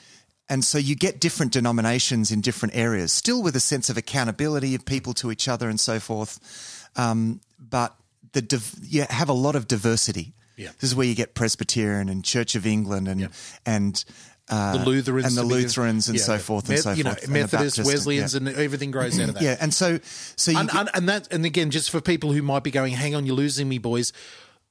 [0.48, 4.76] and so you get different denominations in different areas, still with a sense of accountability
[4.76, 6.40] of people to each other and so forth.
[6.96, 7.96] Um, but
[8.34, 10.34] the div- you have a lot of diversity.
[10.58, 10.70] Yeah.
[10.80, 13.30] This is where you get Presbyterian and Church of England and
[13.66, 14.04] and
[14.50, 17.28] uh, the Lutherans and the Lutherans and yeah, so forth and Meth- so you forth,
[17.30, 18.38] Methodists, Baptist, Wesleyans, yeah.
[18.38, 19.44] and everything grows out of that.
[19.44, 20.00] yeah, and so
[20.36, 23.16] so and, get- and, that and again just for people who might be going hang
[23.16, 24.12] on you're losing me boys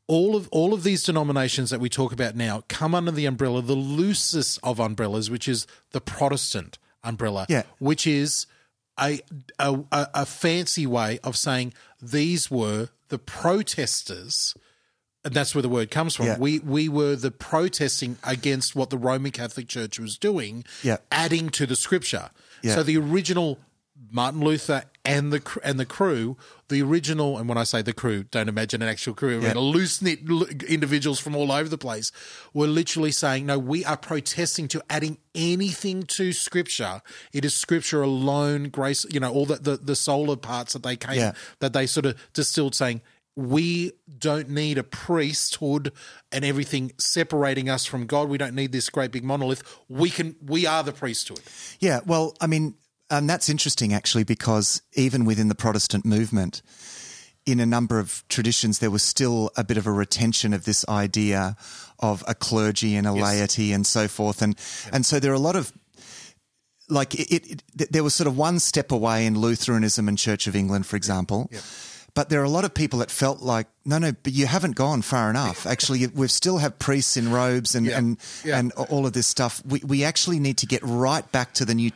[0.06, 3.60] all of all of these denominations that we talk about now come under the umbrella
[3.62, 7.62] the loosest of umbrellas which is the protestant umbrella Yeah.
[7.78, 8.46] which is
[9.00, 9.20] a,
[9.58, 14.54] a a a fancy way of saying these were the protesters
[15.28, 16.26] and that's where the word comes from.
[16.26, 16.38] Yeah.
[16.38, 20.96] We we were the protesting against what the Roman Catholic Church was doing, Yeah.
[21.12, 22.30] adding to the scripture.
[22.62, 22.74] Yeah.
[22.74, 23.58] So the original
[24.10, 26.36] Martin Luther and the and the crew,
[26.68, 29.36] the original, and when I say the crew, don't imagine an actual crew.
[29.36, 29.54] I mean, Yeah.
[29.60, 30.20] loose knit
[30.68, 32.10] individuals from all over the place
[32.54, 37.02] were literally saying, "No, we are protesting to adding anything to Scripture.
[37.32, 39.04] It is Scripture alone, grace.
[39.10, 41.32] You know, all the the, the sola parts that they came Yeah.
[41.60, 43.02] that they sort of distilled, saying."
[43.38, 45.92] We don't need a priesthood
[46.32, 48.28] and everything separating us from God.
[48.28, 49.62] We don't need this great big monolith.
[49.88, 50.34] We can.
[50.44, 51.38] We are the priesthood.
[51.78, 52.74] Yeah, well, I mean,
[53.08, 56.62] and that's interesting actually because even within the Protestant movement,
[57.46, 60.84] in a number of traditions, there was still a bit of a retention of this
[60.88, 61.56] idea
[62.00, 64.58] of a clergy and a laity and so forth, and
[64.92, 65.72] and so there are a lot of
[66.88, 67.92] like it, it.
[67.92, 71.48] There was sort of one step away in Lutheranism and Church of England, for example.
[72.18, 74.74] But there are a lot of people that felt like, no, no, but you haven't
[74.74, 75.66] gone far enough.
[75.68, 77.98] Actually, we still have priests in robes and Yeah.
[77.98, 78.58] and Yeah.
[78.58, 79.62] and all of this stuff.
[79.64, 81.92] We we actually need to get right back to the new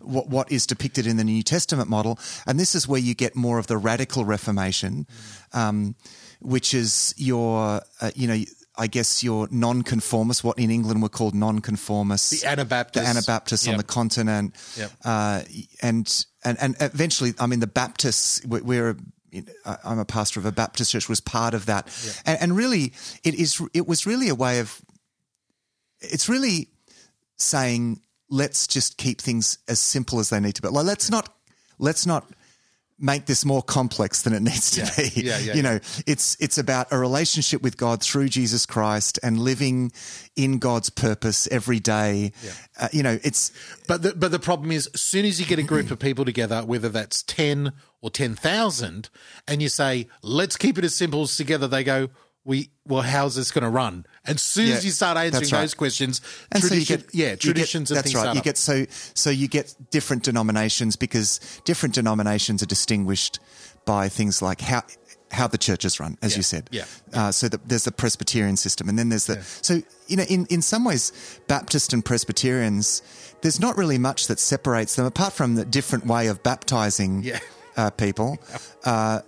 [0.00, 3.34] what what is depicted in the New Testament model, and this is where you get
[3.34, 5.06] more of the radical Reformation,
[5.54, 5.94] um,
[6.40, 8.44] which is your uh, you know.
[8.78, 13.04] I guess your non-conformists, what in England were called non-conformists, The Anabaptists.
[13.04, 14.90] the Anabaptists on the continent, Yep.
[15.04, 15.42] uh,
[15.82, 18.40] and and and eventually, I mean, the Baptists.
[18.46, 18.96] we- We're
[19.84, 21.08] I'm a pastor of a Baptist church.
[21.08, 21.88] Was part of that,
[22.26, 22.92] and, and really,
[23.24, 23.62] it is.
[23.74, 24.80] It was really a way of.
[26.00, 26.68] It's really
[27.36, 30.68] saying let's just keep things as simple as they need to be.
[30.68, 31.28] Like let's not
[31.78, 32.28] let's not
[32.98, 34.90] make this more complex than it needs to Yeah.
[34.96, 35.20] be.
[35.22, 39.38] Yeah, yeah, you know, it's it's about a relationship with God through Jesus Christ and
[39.38, 39.92] living
[40.36, 42.32] in God's purpose every day.
[42.80, 43.50] Uh, you know, it's
[43.88, 46.24] But the, but the problem is, as soon as you get a group of people
[46.24, 49.08] together, whether that's 10 or 10,000,
[49.48, 52.08] and you say, let's keep it as simple as together, they go,
[52.44, 54.04] we well, how's this going to run?
[54.26, 55.60] And as soon Yeah, as you start answering right.
[55.60, 58.34] those questions, And tradition, so you get, yeah, traditions get, and that's things right.
[58.34, 58.44] You up.
[58.44, 58.84] get so
[59.14, 63.38] so you get different denominations because different denominations are distinguished
[63.84, 64.82] by things like how
[65.30, 66.68] how the church is run, as Yeah, you said.
[66.72, 66.84] yeah.
[67.14, 70.46] Uh, so the, there's the Presbyterian system, and then there's the so you know in
[70.46, 71.12] in some ways
[71.46, 73.02] Baptist and Presbyterians,
[73.42, 77.38] there's not really much that separates them apart from the different way of baptizing Yeah.
[77.76, 78.38] Uh, people,
[78.84, 79.20] uh,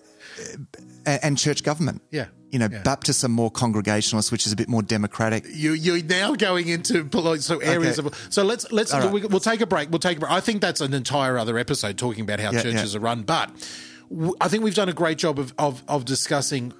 [1.06, 2.02] and, and church government.
[2.10, 2.82] Yeah, You know, yeah.
[2.82, 5.44] Baptists are more congregationalist, which is a bit more democratic.
[5.48, 7.04] you you're now going into
[7.40, 8.08] so areas Okay.
[8.08, 9.10] of so let's let's right.
[9.10, 11.58] we, we'll take a break we'll take a break i think that's an entire other
[11.58, 12.98] episode talking about how Yeah, churches yeah.
[12.98, 13.50] are run but
[14.10, 16.72] w- i think we've done a great job of of, of discussing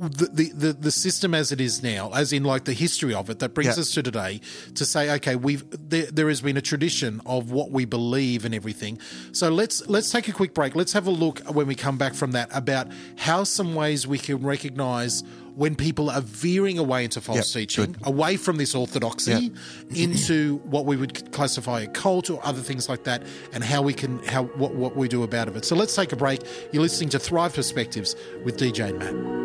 [0.00, 3.30] the, the, the, the system as it is now, as in like the history of
[3.30, 3.82] it, that brings Yeah.
[3.82, 4.40] us to today
[4.74, 8.54] to say, okay, we've there, there has been a tradition of what we believe and
[8.54, 8.98] everything.
[9.32, 10.74] So let's let's take a quick break.
[10.74, 14.18] Let's have a look when we come back from that about how some ways we
[14.18, 15.22] can recognize
[15.54, 18.06] when people are veering away into false Yeah, teaching, good.
[18.08, 19.52] away from this orthodoxy,
[19.94, 23.94] into what we would classify a cult or other things like that, and how we
[23.94, 25.64] can how what what we do about it.
[25.64, 26.40] So let's take a break.
[26.72, 29.43] You're listening to Thrive Perspectives with DJ and Matt.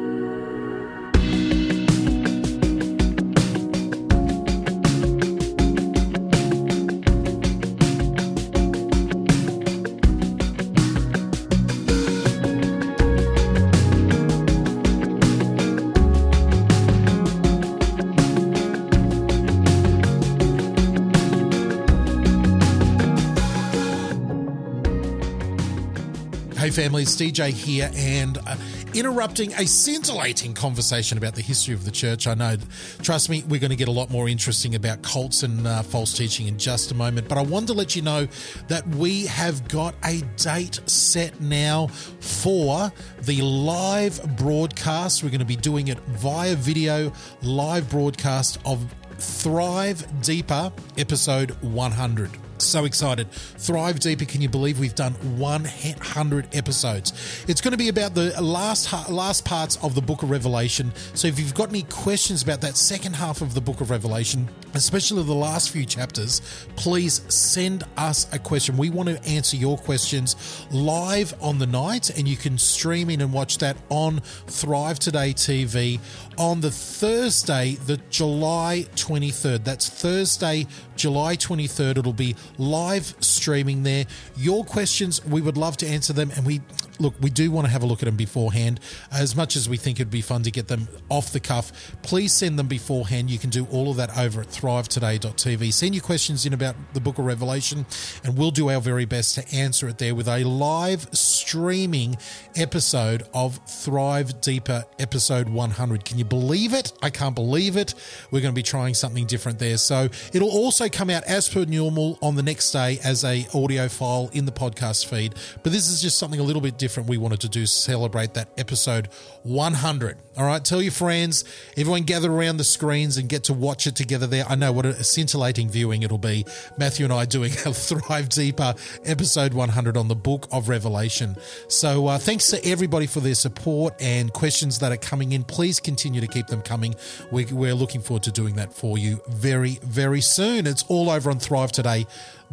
[26.79, 28.55] Family, it's DJ here, and uh,
[28.93, 32.25] interrupting a scintillating conversation about the history of the church.
[32.25, 32.55] I know,
[33.01, 36.13] trust me, we're going to get a lot more interesting about cults and uh, false
[36.13, 37.27] teaching in just a moment.
[37.27, 38.29] But I wanted to let you know
[38.69, 41.87] that we have got a date set now
[42.21, 45.21] for the live broadcast.
[45.21, 47.11] We're going to be doing it via video,
[47.41, 48.85] live broadcast of
[49.17, 52.48] Thrive Deeper, episode 100.
[52.61, 53.31] So excited.
[53.31, 57.45] Thrive Deeper, can you believe we've done 100 episodes?
[57.47, 60.91] It's going to be about the last last parts of the book of Revelation.
[61.13, 64.49] So if you've got any questions about that second half of the book of Revelation,
[64.73, 66.41] especially the last few chapters,
[66.75, 68.75] please send us a question.
[68.77, 73.21] We want to answer your questions live on the night, and you can stream in
[73.21, 75.99] and watch that on Thrive Today TV
[76.37, 79.63] on the Thursday, the July 23rd.
[79.63, 81.97] That's Thursday, July 23rd.
[81.97, 84.05] It'll be live streaming there.
[84.37, 86.31] Your questions, we would love to answer them.
[86.35, 86.61] And we
[86.99, 88.79] look, we do want to have a look at them beforehand.
[89.11, 92.33] As much as we think it'd be fun to get them off the cuff, please
[92.33, 93.29] send them beforehand.
[93.29, 95.73] You can do all of that over at thrivetoday.tv.
[95.73, 97.85] Send your questions in about the book of Revelation,
[98.23, 102.17] and we'll do our very best to answer it there with a live streaming
[102.55, 106.05] episode of Thrive Deeper, episode 100.
[106.05, 106.91] Can you believe it?
[107.01, 107.93] I can't believe it.
[108.31, 109.77] We're going to be trying something different there.
[109.77, 113.87] So it'll also come out as per normal on the next day as a audio
[113.87, 115.35] file in the podcast feed.
[115.63, 118.49] But this is just something a little bit different we wanted to do celebrate that
[118.57, 119.07] episode
[119.43, 120.17] 100.
[120.37, 121.43] All right, tell your friends,
[121.75, 124.45] everyone gather around the screens and get to watch it together there.
[124.47, 126.45] I know what a scintillating viewing it'll be.
[126.77, 128.73] Matthew and I doing a Thrive Deeper
[129.05, 131.35] episode 100 on the book of Revelation.
[131.67, 135.43] So uh, thanks to everybody for their support and questions that are coming in.
[135.43, 136.95] Please continue to keep them coming.
[137.31, 140.67] We, we're looking forward to doing that for you very, very soon.
[140.67, 142.05] It's all over on Thrive Today.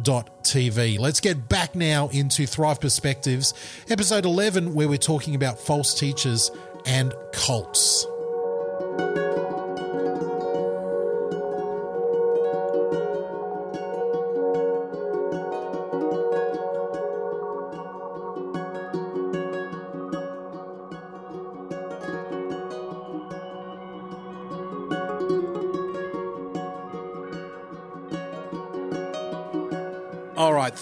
[0.03, 0.99] TV.
[0.99, 3.53] Let's get back now into Thrive Perspectives,
[3.89, 6.51] episode 11, where we're talking about false teachers
[6.85, 8.05] and cults.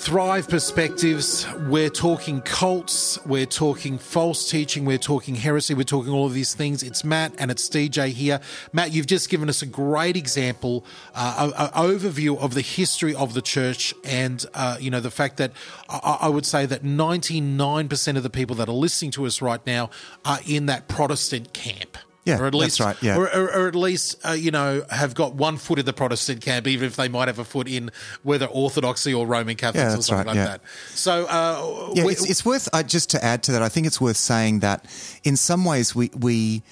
[0.05, 1.47] Thrive Perspectives.
[1.61, 6.53] We're talking cults, we're talking false teaching, we're talking heresy, we're talking all of these
[6.53, 6.83] things.
[6.83, 8.39] It's Matt and it's DJ here.
[8.71, 13.33] Matt, you've just given us a great example, uh, an overview of the history of
[13.33, 15.53] the church, and uh, you know the fact that
[15.89, 19.25] I, I would say that ninety nine percent of the people that are listening to
[19.25, 19.89] us right now
[20.23, 21.97] are in that Protestant camp.
[22.25, 23.17] Yeah, or at that's least, right, yeah.
[23.17, 26.41] or, or, or at least, uh, you know, have got one foot in the Protestant
[26.41, 27.91] camp, even if they might have a foot in
[28.23, 30.45] whether Orthodoxy or Roman Catholics Yeah, or something right, like yeah.
[30.45, 30.61] that.
[30.95, 33.61] So, uh, Yeah, we- it's, it's worth uh, just to add to that.
[33.61, 34.85] I think it's worth saying that
[35.23, 36.63] in some ways we we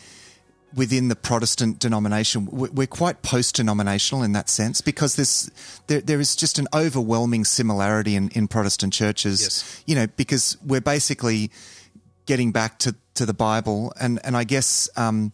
[0.76, 5.52] within the Protestant denomination we- we're quite post-denominational in that sense because there's
[5.86, 9.42] there there is just an overwhelming similarity in, in Protestant churches.
[9.42, 9.84] Yes.
[9.86, 11.52] You know, because we're basically
[12.26, 14.90] getting back to, to the Bible, and and I guess.
[14.96, 15.32] Um,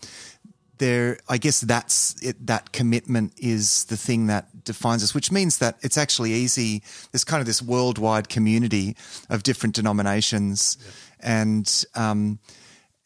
[0.80, 5.58] there, I guess that's it, that commitment is the thing that defines us, which means
[5.58, 6.82] that it's actually easy.
[7.12, 8.96] There's kind of this worldwide community
[9.30, 10.78] of different denominations,
[11.20, 12.40] and um,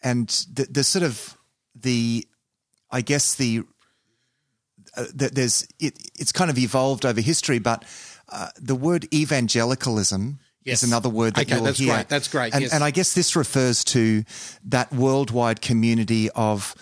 [0.03, 1.37] and the, the sort of
[1.75, 2.27] the,
[2.91, 3.63] I guess the,
[4.95, 7.83] uh, the there's it, it's kind of evolved over history, but
[8.29, 10.39] uh, the word evangelicalism.
[10.65, 10.81] Yes.
[10.83, 11.93] Is another word that Okay, you'll that's hear.
[11.93, 12.73] great, that's great, And, yes.
[12.73, 14.23] and I guess this refers to
[14.65, 16.73] that worldwide community of.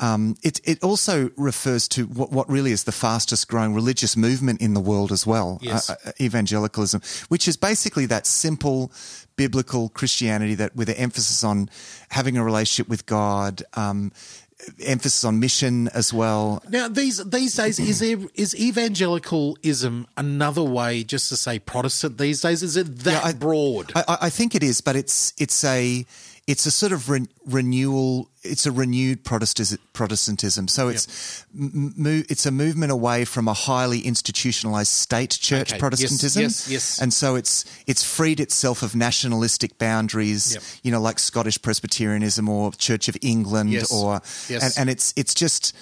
[0.00, 4.60] Um, it, it also refers to what, what really is the fastest growing religious movement
[4.60, 5.90] in the world as well, Yes.
[5.90, 8.92] uh, uh, evangelicalism, which is basically that simple
[9.34, 11.68] biblical Christianity that with an emphasis on
[12.10, 14.12] having a relationship with God, um,
[14.84, 16.62] emphasis on mission as well.
[16.68, 22.40] Now these these days is there, is evangelicalism another way just to say Protestant these
[22.40, 22.62] days?
[22.62, 23.92] Is it that I- broad?
[23.94, 26.04] I, I- I think it is, but it's it's a
[26.48, 28.30] it's a sort of re- renewal.
[28.42, 29.22] It's a renewed
[29.92, 30.66] Protestantism.
[30.68, 35.76] So it's m- mo- it's a movement away from a highly institutionalized state church Okay.
[35.76, 36.42] Yes, Protestantism.
[36.42, 36.98] yes, yes.
[37.02, 40.54] And so it's it's freed itself of nationalistic boundaries.
[40.54, 40.62] Yep.
[40.84, 43.92] You know, like Scottish Presbyterianism or Church of England, Yes.
[43.92, 44.62] or Yes.
[44.62, 45.74] and, and it's it's just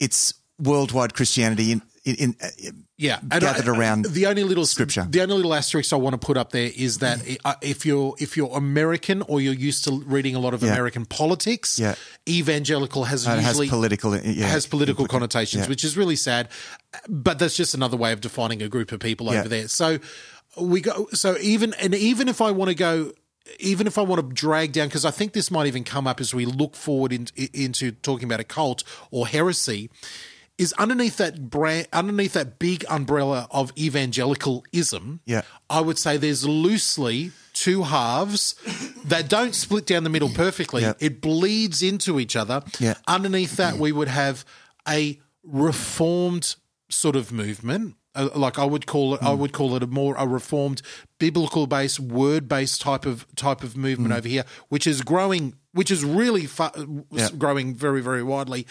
[0.00, 2.36] it's worldwide Christianity in in.
[2.58, 5.06] in yeah, and gathered around the only little Scripture.
[5.08, 8.14] The only little asterisk I want to put up there is that uh, if you're
[8.18, 10.70] if you're American or you're used to reading a lot of Yeah.
[10.72, 11.96] American politics, Yeah.
[12.26, 15.68] evangelical has uh, it has usually political yeah, has political connotations, yeah.
[15.68, 16.48] which is really sad.
[17.08, 19.40] But that's just another way of defining a group of people Yeah.
[19.40, 19.68] over there.
[19.68, 19.98] So
[20.58, 21.08] we go.
[21.12, 23.12] So even and even if I want to go.
[23.60, 26.20] Even if I want to drag down, because I think this might even come up
[26.20, 28.82] as we look forward in, into talking about a cult
[29.12, 29.88] or heresy,
[30.58, 35.20] is underneath that brand, underneath that big umbrella of evangelicalism.
[35.26, 35.42] Yeah.
[35.68, 38.54] I would say there's loosely two halves
[39.04, 40.82] that don't split down the middle perfectly.
[40.82, 40.94] Yeah.
[41.00, 42.62] It bleeds into each other.
[42.78, 42.94] Yeah.
[43.06, 44.44] Underneath that, we would have
[44.88, 46.56] a reformed
[46.90, 47.96] sort of movement.
[48.14, 49.38] Uh, like I would call it, I Mm.
[49.38, 50.80] would call it a more a reformed,
[51.18, 54.16] biblical based, word based type of type of movement Mm.
[54.18, 56.72] over here, which is growing, which is really fa-
[57.12, 57.28] Yeah.
[57.36, 58.66] growing very very widely.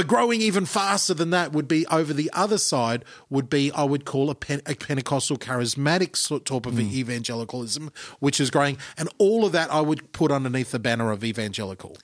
[0.00, 3.04] But growing even faster than that would be over the other side.
[3.28, 6.90] Would be I would call a, Pen- a Pentecostal charismatic sort type of Mm.
[6.90, 11.22] evangelicalism, which is growing, and all of that I would put underneath the banner of
[11.22, 11.98] evangelical.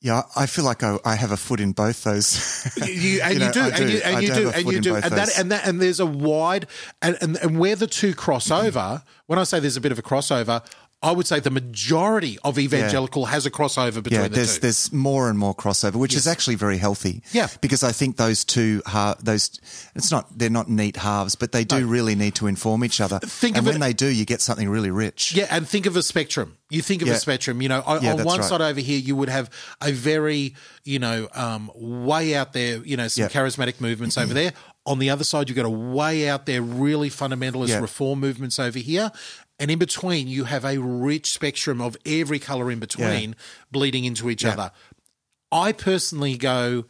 [0.00, 2.68] Yeah, I feel like I, I have a foot in both those.
[2.84, 5.04] You, and you, know, do, I and you, and you do, and you do, and
[5.04, 5.38] that, those.
[5.38, 6.66] and that, and there's a wide,
[7.00, 9.04] and, and and where the two cross over.
[9.26, 10.64] When I say there's a bit of a crossover,
[11.02, 14.60] I would say the majority of evangelical has a crossover between yeah, the there's two.
[14.60, 17.22] there's more and more crossover, which is actually very healthy.
[17.32, 17.48] Yeah.
[17.62, 19.58] because I think those two ha- those
[19.94, 23.18] it's not they're not neat halves, but they do really need to inform each other.
[23.20, 25.32] Think and of when it- they do, you get something really rich.
[25.34, 26.58] Yeah, and think of a spectrum.
[26.68, 27.14] You think of Yeah.
[27.14, 27.62] a spectrum.
[27.62, 28.48] You know, on, Yeah, on one right.
[28.48, 29.48] side over here, you would have
[29.80, 33.28] a very, you know, um, way out there, you know, some Yeah.
[33.28, 34.52] charismatic movements over there.
[34.86, 37.80] On the other side, you've got a way out there, really fundamentalist Yeah.
[37.80, 39.10] reform movements over here.
[39.60, 43.36] And in between, you have a rich spectrum of every color in between
[43.70, 44.72] bleeding into each other.
[45.52, 46.86] I personally go,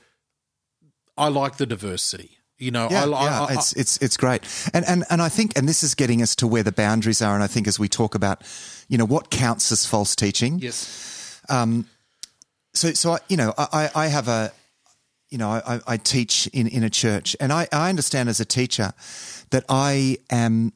[1.19, 2.39] I like the diversity.
[2.59, 4.43] You know, Yeah, I, I, yeah, I, it's it's it's great,
[4.75, 7.35] and and and I think, and this is getting us to where the boundaries are,
[7.35, 8.43] and I think as we talk about,
[8.87, 10.59] you know, what counts as false teaching.
[10.59, 11.87] yes, um,
[12.75, 14.53] so so I, you know I I have a
[15.31, 18.45] you know I, I teach in in a church and I I understand as a
[18.45, 18.93] teacher
[19.51, 20.75] that I am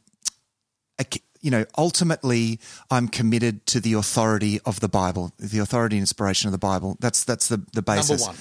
[0.98, 1.04] a,
[1.44, 2.58] you know ultimately
[2.90, 6.96] I'm committed to the authority of the Bible the authority and inspiration of the Bible
[7.00, 8.36] that's that's the the basis number one.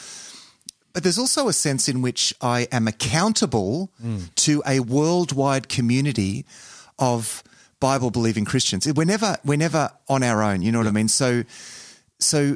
[0.94, 4.34] but there's also a sense in which I am accountable mm.
[4.36, 6.46] to a worldwide community
[6.98, 7.44] of
[7.80, 8.92] Bible believing Christians.
[8.92, 10.62] We're never we're never on our own.
[10.62, 11.10] You know what I mean?
[11.10, 11.44] So
[12.20, 12.56] so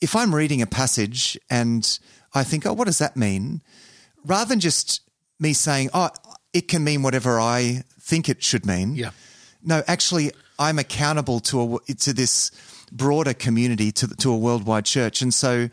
[0.00, 1.98] if I'm reading a passage and
[2.32, 3.60] I think, oh, what does that mean?
[4.24, 5.00] Rather than just
[5.40, 6.10] me saying, oh,
[6.52, 8.94] it can mean whatever I think it should mean.
[8.94, 9.10] Yeah.
[9.62, 12.50] No, actually, I'm accountable to a, to this
[12.92, 15.68] broader community, to to a worldwide church, and so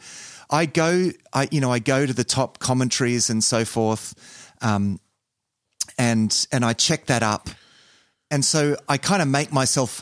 [0.50, 5.00] I go, I you know, I go to the top commentaries and so forth, um,
[5.98, 7.50] and and I check that up,
[8.32, 10.02] and so I kind of make myself,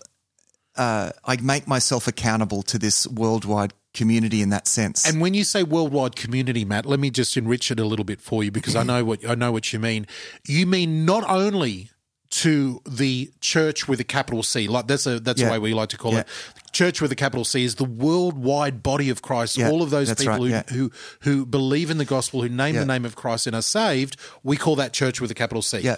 [0.75, 5.07] uh, I make myself accountable to this worldwide community in that sense.
[5.07, 8.21] And when you say worldwide community, Matt, let me just enrich it a little bit
[8.21, 10.05] for you because I know what I know what you mean.
[10.47, 11.89] You mean not only
[12.41, 15.47] to the church with a capital C, like that's a that's Yeah.
[15.47, 16.19] the way we like to call Yeah.
[16.19, 16.27] it.
[16.73, 19.57] Church with a capital C is the worldwide body of Christ.
[19.57, 22.49] Yeah, All of those that's people right, who, who who believe in the gospel, who
[22.49, 24.17] name the name of Christ and are saved.
[24.43, 25.79] We call that church with a capital C.
[25.79, 25.95] yeah,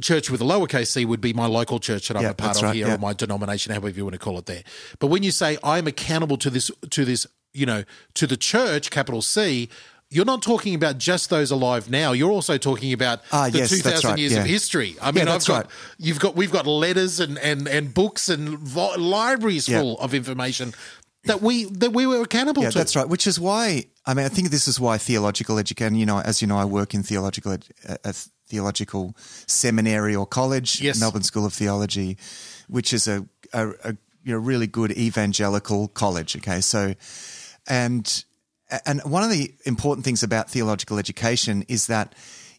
[0.00, 2.62] church with a lowercase c would be my local church that I'm a part of
[2.64, 4.64] right, here, or my denomination, however you want to call it there.
[4.98, 7.84] But when you say I'm accountable to this, to this, you know,
[8.14, 9.68] to the church, capital C,
[10.14, 12.12] you're not talking about just those alive now.
[12.12, 14.40] You're also talking about Ah, the yes, 2,000 right, years yeah.
[14.40, 14.96] of history.
[15.00, 15.66] I mean, I've got, right.
[15.98, 19.80] you've got, we've got letters and and and books and vo- libraries Yeah.
[19.80, 20.74] full of information
[21.24, 22.78] that we that we were accountable yeah, to.
[22.78, 23.08] that's right.
[23.08, 25.94] Which is why I mean I think this is why theological education.
[25.96, 28.14] You know, as you know, I work in theological a a
[28.48, 29.14] theological
[29.46, 31.00] seminary or college, Yes.
[31.00, 32.18] Melbourne School of Theology,
[32.68, 36.36] which is a, a, a you know really good evangelical college.
[36.36, 36.94] Okay, so
[37.68, 38.24] and
[38.86, 42.14] and one of the important things about theological education is that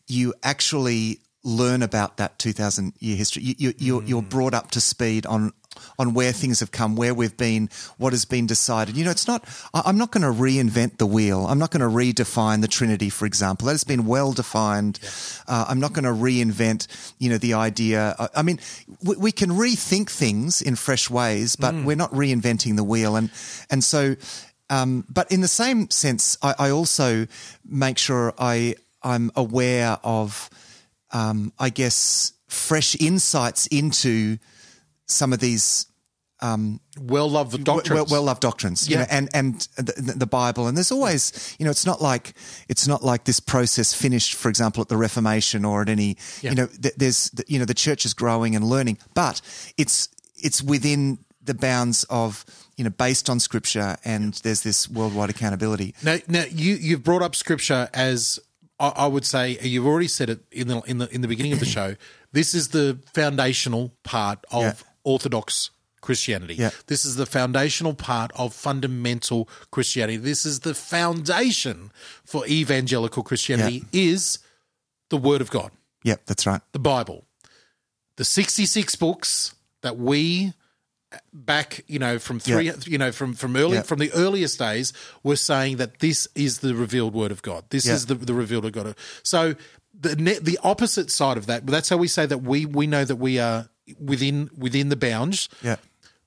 [0.07, 3.43] you actually learn about that 2000 year history.
[3.43, 5.51] You, you, you're, you're brought up to speed on
[5.97, 8.95] on where things have come where we've been what has been decided.
[8.95, 9.43] You know it's not
[9.73, 11.47] i'm not going to reinvent the wheel.
[11.47, 13.65] I'm not going to redefine the trinity for example.
[13.65, 14.99] That has been well defined.
[15.47, 16.87] Uh, i'm not going to reinvent
[17.17, 18.15] you know the idea.
[18.19, 18.59] I, I mean
[19.03, 23.15] we, we can rethink things in fresh ways but we're not reinventing the wheel.
[23.15, 23.31] And
[23.71, 24.15] and so
[24.69, 27.27] um, but in the same sense, I, I also
[27.65, 30.49] make sure I I'm aware of,
[31.11, 34.37] um, I guess, fresh insights into
[35.05, 35.87] some of these
[36.99, 38.11] well loved doctrines.
[38.11, 39.01] well loved doctrines, you Yeah.
[39.03, 40.67] know, and and the, the Bible.
[40.67, 42.33] And there's always, you know, it's not like
[42.67, 46.49] it's not like this process finished, for example, at the Reformation or at any, Yeah.
[46.51, 49.41] you know, th- there's you know the church is growing and learning, but
[49.77, 52.45] it's it's within the bounds of
[52.77, 55.93] you know based on Scripture, and there's this worldwide accountability.
[56.03, 58.39] Now, now you you've brought up scripture as
[58.79, 61.53] I, I would say you've already said it in the in the in the beginning
[61.53, 61.95] of the show.
[62.33, 64.73] This is the foundational part of Yeah.
[65.03, 65.69] Orthodox
[66.01, 66.55] Christianity.
[66.55, 66.71] Yeah.
[66.87, 70.17] This is the foundational part of fundamental Christianity.
[70.17, 71.91] This is the foundation
[72.25, 73.85] for evangelical Christianity.
[73.93, 74.39] Is
[75.09, 75.69] the Word of God,
[76.03, 76.61] Yep, that's right.
[76.71, 77.23] the Bible,
[78.17, 79.53] the sixty-six books
[79.83, 80.53] that we
[81.33, 82.73] back you know from three Yeah.
[82.85, 83.83] you know from from early Yeah.
[83.83, 84.93] from the earliest days
[85.23, 87.93] were saying that this is the revealed word of god this Yeah.
[87.93, 89.55] is the, the revealed word of god so
[89.99, 93.05] the ne- the opposite side of that that's how we say that we we know
[93.05, 95.75] that we are within within the bounds Yeah.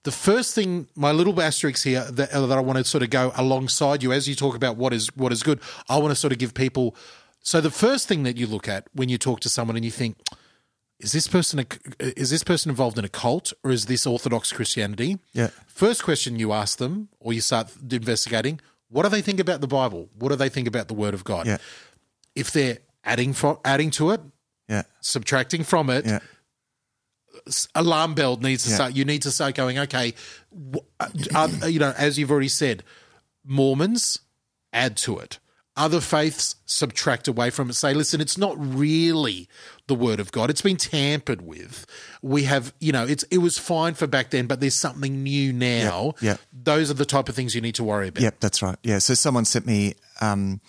[0.05, 3.32] the first thing, my little asterisk here that, that I want to sort of go
[3.37, 5.59] alongside you as you talk about what is what is good.
[5.89, 6.95] I want to sort of give people.
[7.43, 9.91] So the first thing that you look at when you talk to someone and you
[9.91, 10.16] think,
[10.99, 11.66] is this person a,
[12.18, 15.18] is this person involved in a cult or is this Orthodox Christianity?
[15.32, 15.49] Yeah.
[15.66, 19.66] First question you ask them or you start investigating, what do they think about the
[19.66, 20.09] Bible?
[20.18, 21.47] What do they think about the Word of God?
[21.47, 21.59] Yeah.
[22.34, 24.20] If they're adding from adding to it,
[24.68, 24.82] Yeah.
[25.01, 26.20] subtracting from it, Yeah.
[27.74, 28.74] alarm bell needs to Yeah.
[28.76, 28.97] start.
[28.97, 29.78] You need to start going.
[29.78, 30.14] Okay,
[31.34, 32.82] uh, you know, as you've already said,
[33.44, 34.20] Mormons
[34.72, 35.38] add to it.
[35.78, 37.74] Other faiths subtract away from it.
[37.74, 39.46] Say, listen, it's not really
[39.88, 40.48] the word of God.
[40.48, 41.84] It's been tampered with.
[42.22, 45.52] We have, you know, it's it was fine for back then, but there's something new
[45.52, 46.14] now.
[46.22, 46.36] Yeah, yeah.
[46.50, 48.22] Those are the type of things you need to worry about.
[48.22, 48.76] Yep, that's right.
[48.82, 48.98] Yeah.
[49.00, 50.62] So someone sent me um,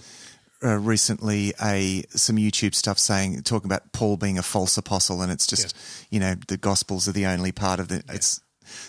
[0.62, 5.32] uh, recently a some YouTube stuff saying talking about Paul being a false apostle, and
[5.32, 5.74] it's just
[6.12, 8.04] you know the Gospels are the only part of the.
[8.10, 8.42] It's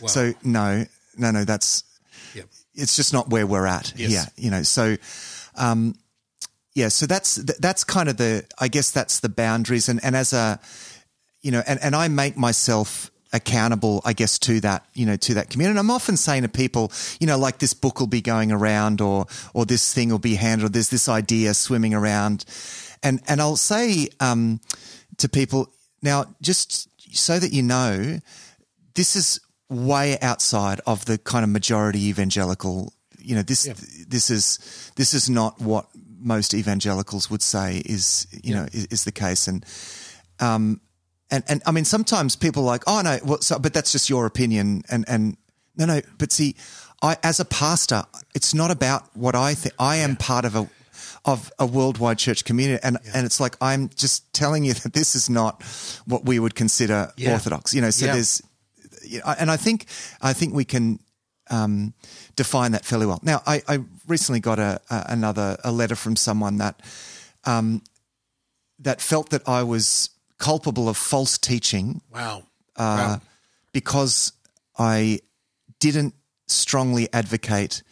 [0.06, 0.84] so no,
[1.16, 1.44] no, no.
[1.44, 1.84] That's
[2.34, 2.46] Yep.
[2.74, 4.10] it's just not where we're at Yes.
[4.10, 4.24] here.
[4.36, 4.96] You know, so.
[5.54, 5.94] Um,
[6.78, 10.32] yeah, so that's that's kind of the I guess that's the boundaries, and and as
[10.32, 10.60] a
[11.40, 15.34] you know, and, and I make myself accountable, I guess, to that, you know, to
[15.34, 15.72] that community.
[15.72, 19.00] And I'm often saying to people, you know, like this book will be going around
[19.00, 22.44] or or this thing will be handled, there's this idea swimming around.
[23.02, 24.60] And and I'll say um,
[25.16, 28.20] to people, now just so that you know,
[28.94, 32.92] this is way outside of the kind of majority evangelical
[33.28, 33.64] you know this
[34.08, 35.86] this is this is not what
[36.18, 39.48] most evangelicals would say is you know is, is the case.
[39.48, 39.64] And
[40.40, 40.80] um
[41.30, 44.08] and and I mean sometimes people are like oh no well so, but that's just
[44.10, 44.82] your opinion.
[44.90, 45.36] And and
[45.76, 46.54] no no but see
[47.02, 48.02] I as a pastor
[48.34, 50.68] it's not about what I think I am part of a
[51.24, 52.80] of a worldwide church community.
[52.82, 55.62] And and it's like I'm just telling you that this is not
[56.06, 57.32] what we would consider Yeah.
[57.32, 58.12] orthodox you know so Yeah.
[58.14, 58.42] there's
[59.38, 59.86] and I think
[60.20, 60.98] I think we can
[61.50, 61.94] um,
[62.36, 63.20] define that fairly well.
[63.22, 66.80] Now, I, I recently got a, a another a letter from someone that
[67.44, 67.82] um,
[68.78, 72.44] that felt that I was culpable of false teaching Wow.
[72.76, 73.18] uh,
[73.72, 74.32] because
[74.78, 75.20] I
[75.80, 76.14] didn't
[76.46, 77.82] strongly advocate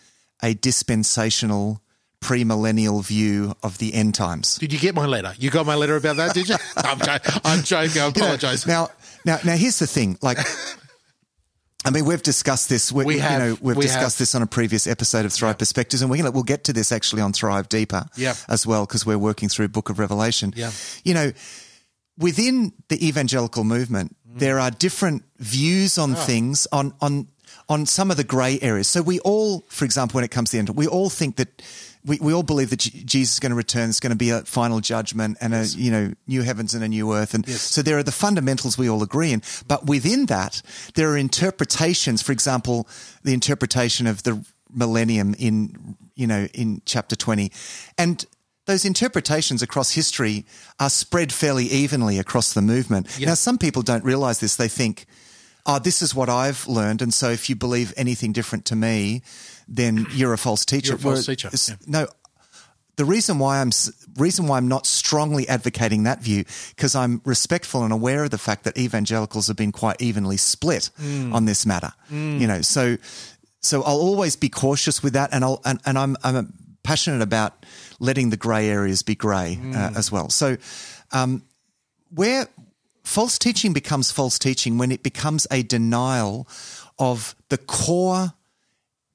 [0.43, 1.81] a dispensational
[2.21, 4.57] premillennial view of the end times.
[4.59, 5.35] Did you get my letter?
[5.39, 6.57] You got my letter about that, did you?
[6.77, 8.03] I'm, jo- I'm joking.
[8.03, 8.67] I apologize.
[8.67, 8.89] Now,
[9.25, 10.19] now, now, here's the thing.
[10.23, 10.39] Like,
[11.87, 12.91] I mean, we've discussed this.
[12.91, 13.33] We, We have.
[13.33, 14.23] You know, we've We discussed have.
[14.27, 16.91] this on a previous episode of Thrive Perspectives, and we're gonna, we'll get to this
[16.93, 18.35] actually on Thrive Deeper Yeah.
[18.49, 20.53] as well because we're working through Book of Revelation.
[20.57, 20.73] Yeah.
[21.05, 21.33] You know,
[22.19, 24.39] within the evangelical movement, Mm.
[24.41, 26.03] there are different views Oh.
[26.03, 27.29] on things on on
[27.69, 28.87] on some of the grey areas.
[28.89, 31.63] So we all, for example, when it comes to the end, we all think that.
[32.07, 33.89] We, we all believe that Jesus is going to return.
[33.91, 36.89] It's going to be a final judgment and a you know new heavens and a
[36.89, 37.35] new earth.
[37.35, 37.61] And Yes.
[37.63, 39.43] so there are the fundamentals we all agree in.
[39.67, 40.63] But within that,
[40.95, 42.23] there are interpretations.
[42.23, 42.87] For example,
[43.25, 47.51] the interpretation of the millennium in you know in chapter twenty,
[47.99, 48.25] and
[48.67, 50.45] those interpretations across history
[50.81, 53.07] are spread fairly evenly across the movement.
[53.21, 54.57] Now, some people don't realize this.
[54.57, 55.07] They think,
[55.67, 57.03] oh, this is what I've learned.
[57.03, 59.23] And so if you believe anything different to me,
[59.69, 60.95] then you're a false teacher.
[60.95, 61.75] A false teacher, yeah.
[61.87, 62.07] No,
[62.97, 63.71] the reason why I'm
[64.17, 66.45] reason why I'm not strongly advocating that view
[66.75, 70.91] because I'm respectful and aware of the fact that evangelicals have been quite evenly split
[70.99, 71.35] Mm.
[71.35, 71.93] on this matter.
[72.11, 72.97] You know, so
[73.61, 76.53] so I'll always be cautious with that, and I'll and, and I'm I'm
[76.85, 77.67] passionate about
[77.99, 79.97] letting the grey areas be grey uh, Mm.
[79.99, 80.31] as well.
[80.31, 80.57] So
[81.13, 81.43] um,
[82.15, 82.47] where
[83.07, 86.47] false teaching becomes false teaching when it becomes a denial
[86.99, 88.33] of the core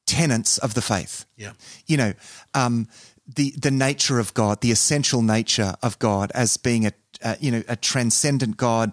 [0.06, 1.54] tenets of the faith Yeah.
[1.88, 2.14] you know,
[2.54, 2.88] um,
[3.36, 6.92] the the nature of God, the essential nature of God as being a
[7.24, 8.92] uh, you know a transcendent God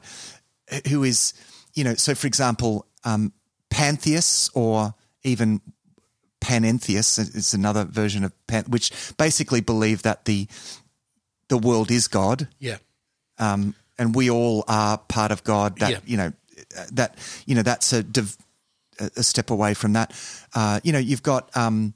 [0.90, 1.32] who is
[1.74, 1.94] you know.
[1.94, 3.32] So, for example, um,
[3.70, 5.60] pantheists or even
[6.40, 10.46] panentheists is another version of pan, which basically believe that the
[11.48, 12.78] the world is God Yeah.
[13.38, 15.78] um, and we all are part of God.
[15.78, 15.98] That Yeah.
[16.06, 16.32] you know,
[16.92, 18.36] that you know, that's a div-
[19.16, 20.12] a step away from that.
[20.54, 21.94] Uh, you know, you've got um,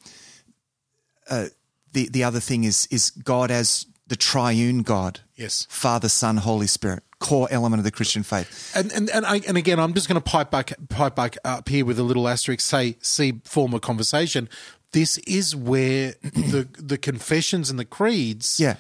[1.29, 1.47] uh,
[1.93, 5.21] the the other thing is is God as the triune God.
[5.37, 5.67] Yes.
[5.71, 8.73] Father, Son, Holy Spirit, core element of the Christian faith.
[8.77, 11.69] And and and, I, and again, I'm just going to pipe back pipe back up
[11.69, 12.61] here with a little asterisk.
[12.61, 14.49] Say, see, former conversation.
[14.93, 18.61] This is where the the confessions and the creeds.
[18.61, 18.77] Yeah,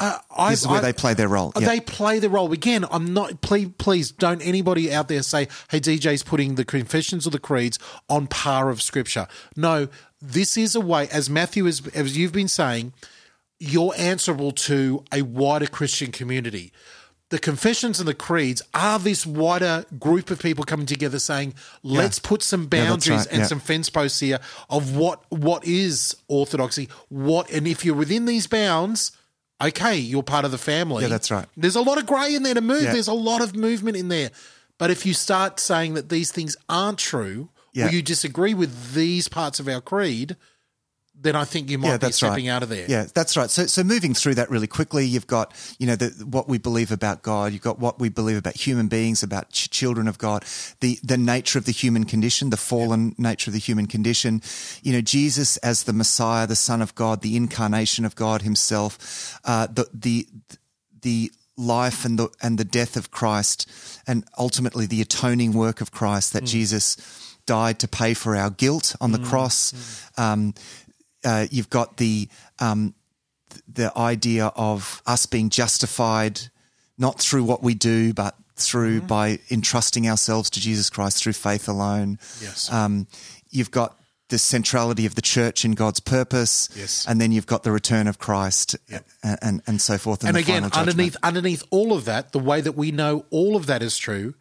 [0.00, 1.52] uh, I, this is where I- they play their role.
[1.58, 1.68] Yeah.
[1.68, 2.84] They play the role again.
[2.90, 3.42] I'm not.
[3.42, 7.78] Please, please don't anybody out there say, "Hey, DJ's putting the confessions or the creeds
[8.08, 9.88] on par of Scripture." No,
[10.20, 12.94] this is a way, as Matthew is, as you've been saying,
[13.58, 16.72] you're answerable to a wider Christian community.
[17.28, 22.18] The confessions and the creeds are this wider group of people coming together saying, let's
[22.18, 23.46] put some boundaries right, and yeah.
[23.46, 28.48] some fence posts here of what what is orthodoxy, what and if you're within these
[28.48, 29.12] bounds,
[29.60, 31.02] okay, you're part of the family.
[31.02, 31.46] Yeah, that's right.
[31.56, 32.82] There's a lot of grey in there to move.
[32.82, 32.92] Yeah.
[32.92, 34.30] There's a lot of movement in there.
[34.78, 37.86] But if you start saying that these things aren't true, Yeah.
[37.86, 40.36] or you disagree with these parts of our creed,
[41.22, 42.52] then I think you might yeah, be stepping right.
[42.52, 42.86] out of there.
[42.88, 43.50] Yeah, that's right.
[43.50, 46.90] So, so moving through that really quickly, you've got you know the, what we believe
[46.90, 47.52] about God.
[47.52, 50.44] You've got what we believe about human beings, about ch- children of God,
[50.80, 54.40] the the nature of the human condition, the fallen nature of the human condition.
[54.82, 59.38] You know, Jesus as the Messiah, the Son of God, the incarnation of God Himself,
[59.44, 60.26] uh, the the
[61.02, 63.70] the life and the and the death of Christ,
[64.06, 66.96] and ultimately the atoning work of Christ that Jesus
[67.46, 69.74] died to pay for our guilt on the cross.
[70.16, 70.54] Um,
[71.24, 72.94] uh, you've got the um,
[73.68, 76.40] the idea of us being justified
[76.98, 81.66] not through what we do, but through by entrusting ourselves to Jesus Christ through faith
[81.66, 82.18] alone.
[82.40, 82.70] Yes.
[82.70, 83.06] Um,
[83.48, 83.96] you've got
[84.28, 86.68] the centrality of the church in God's purpose.
[86.76, 87.06] Yes.
[87.08, 88.76] And then you've got the return of Christ
[89.22, 90.24] and, and, and so forth.
[90.24, 93.66] and the again, underneath underneath all of that, the way that we know all of
[93.66, 94.34] that is true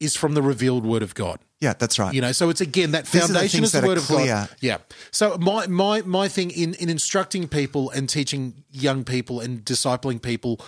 [0.00, 1.40] is from the revealed word of God.
[1.60, 2.14] Yeah, that's right.
[2.14, 4.06] You know, so it's again that These are the foundation is the word of.
[4.08, 4.48] God.
[4.60, 4.78] Yeah.
[5.10, 10.22] So my my my thing in in instructing people and teaching young people and discipling
[10.22, 10.60] people,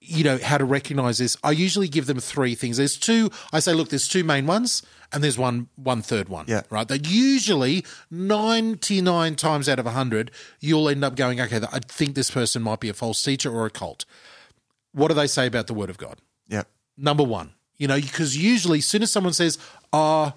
[0.00, 2.78] you know, how to recognize this, I usually give them three things.
[2.78, 3.30] There's two.
[3.52, 4.82] I say, look, there's two main ones,
[5.12, 6.46] and there's one one third one.
[6.48, 6.62] Yeah.
[6.68, 6.88] Right.
[6.88, 12.16] That usually ninety nine times out of hundred, you'll end up going, okay, I think
[12.16, 14.04] this person might be a false teacher or a cult.
[14.90, 16.18] What do they say about the word of God?
[16.48, 16.64] yeah.
[16.96, 17.52] number one.
[17.76, 19.58] You know, because usually, as soon as someone says,
[19.94, 20.34] "Ah,"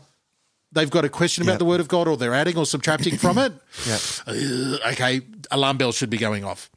[0.72, 1.58] they've got a question about Yeah.
[1.58, 3.54] the Word of God, or they're adding or subtracting from it.
[3.88, 4.00] Yeah.
[4.28, 6.70] uh, okay, alarm bells should be going off.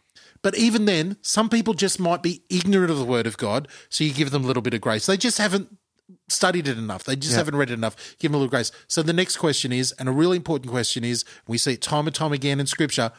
[0.42, 4.04] But even then, some people just might be ignorant of the Word of God, so
[4.04, 5.04] you give them a little bit of grace.
[5.06, 5.76] They just haven't
[6.28, 7.04] studied it enough.
[7.04, 7.38] They just Yeah.
[7.38, 7.94] haven't read it enough.
[8.18, 8.72] Give them a little grace.
[8.88, 12.06] So the next question is, and a really important question is, we see it time
[12.06, 13.12] and time again in Scripture.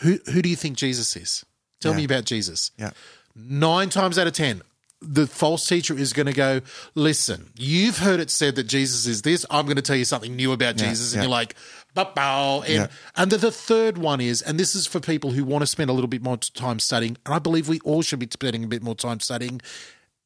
[0.00, 1.44] Who who do you think Jesus is?
[1.80, 1.96] Tell Yeah.
[1.98, 2.90] me about Jesus Yeah.
[3.34, 4.62] nine times out of ten,
[5.00, 6.60] the false teacher is going to go,
[6.94, 9.46] listen, you've heard it said that Jesus is this.
[9.50, 11.12] I'm going to tell you something new about Yeah, Jesus.
[11.12, 11.24] And yeah.
[11.24, 11.54] you're like,
[11.94, 12.62] ba-bow.
[12.62, 12.86] And, Yeah.
[13.16, 15.88] and the, the third one is, and this is for people who want to spend
[15.88, 18.66] a little bit more time studying, and I believe we all should be spending a
[18.68, 19.60] bit more time studying,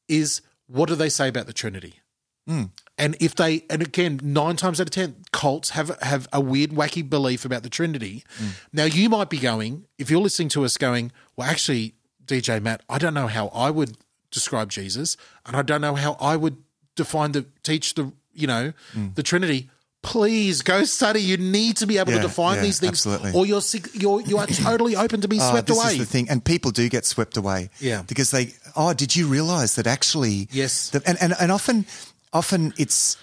[0.07, 1.99] is what do they say about the Trinity?
[2.47, 2.63] Hmm.
[2.97, 6.71] And if they, and again, nine times out of ten, cults have have a weird,
[6.71, 8.23] wacky belief about the Trinity.
[8.37, 8.47] Hmm.
[8.73, 11.93] Now, you might be going, if you're listening to us, going, well, actually,
[12.25, 13.97] DJ Matt, I don't know how I would
[14.33, 15.15] describe Jesus,
[15.45, 16.57] and I don't know how I would
[16.95, 18.73] define the teach the, you know,
[19.15, 19.69] the Trinity.
[20.01, 21.21] Please go study.
[21.21, 23.31] You need to be able Yeah, to define yeah, these things, absolutely.
[23.31, 23.61] or you're
[23.93, 25.93] you're you are totally open to be Oh, swept this away.
[25.93, 27.69] is the thing, and people do get swept away.
[27.79, 28.01] Yeah.
[28.01, 28.53] because they.
[28.75, 30.49] Oh, did you realise that actually?
[30.51, 30.89] Yes.
[30.89, 31.85] The, and, and and often,
[32.33, 33.15] often it's,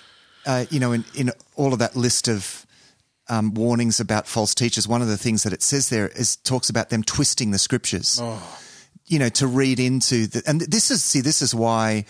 [0.46, 2.66] uh, you know, in in all of that list of.
[3.28, 4.88] Um, warnings about false teachers.
[4.88, 8.18] One of the things that it says there is talks about them twisting the scriptures.
[8.20, 8.42] Oh.
[9.10, 12.06] You know, to read into the, and this is see, this is why.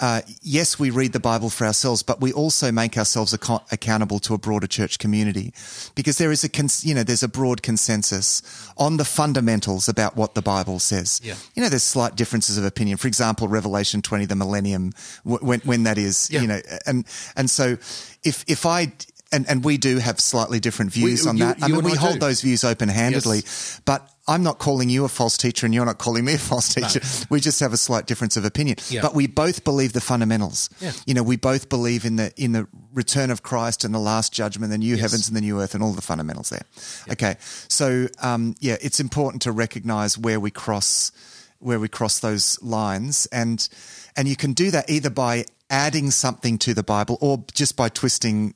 [0.00, 4.18] Uh, yes, we read the Bible for ourselves, but we also make ourselves ac- accountable
[4.18, 5.54] to a broader church community
[5.94, 8.42] because there is a, cons- you know, there's a broad consensus
[8.76, 11.20] on the fundamentals about what the Bible says.
[11.22, 11.36] Yeah.
[11.54, 12.96] You know, there's slight differences of opinion.
[12.96, 14.92] For example, Revelation 20, the millennium,
[15.24, 16.40] w- when, when that is, Yeah.
[16.40, 17.04] you know, and,
[17.36, 17.76] and so
[18.24, 18.92] if, if I,
[19.30, 21.62] and, and we do have slightly different views We- on you- that.
[21.62, 22.18] I mean, we I hold do.
[22.18, 23.80] those views open handedly, Yes.
[23.84, 26.72] but I'm not calling you a false teacher and you're not calling me a false
[26.72, 27.00] teacher.
[27.28, 28.78] We just have a slight difference of opinion.
[28.88, 29.02] Yeah.
[29.02, 30.70] But we both believe the fundamentals.
[30.80, 30.92] Yeah.
[31.06, 34.32] You know, we both believe in the in the return of Christ and the last
[34.32, 36.64] judgment, the new heavens and the new earth, and all the fundamentals there.
[37.10, 37.36] Okay,
[37.68, 41.12] so um, yeah, it's important to recognise where we cross
[41.58, 43.68] where we cross those lines, and
[44.16, 47.88] and you can do that either by adding something to the Bible or just by
[47.88, 48.54] twisting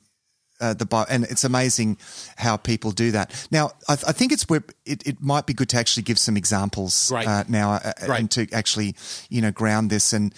[0.59, 1.97] uh, the Bible, and it's amazing
[2.37, 3.47] how people do that.
[3.51, 6.37] Now, I, I think it's where it, it might be good to actually give some
[6.37, 8.19] examples uh, now, uh, Right.
[8.19, 8.95] and to actually
[9.29, 10.33] you know ground this and.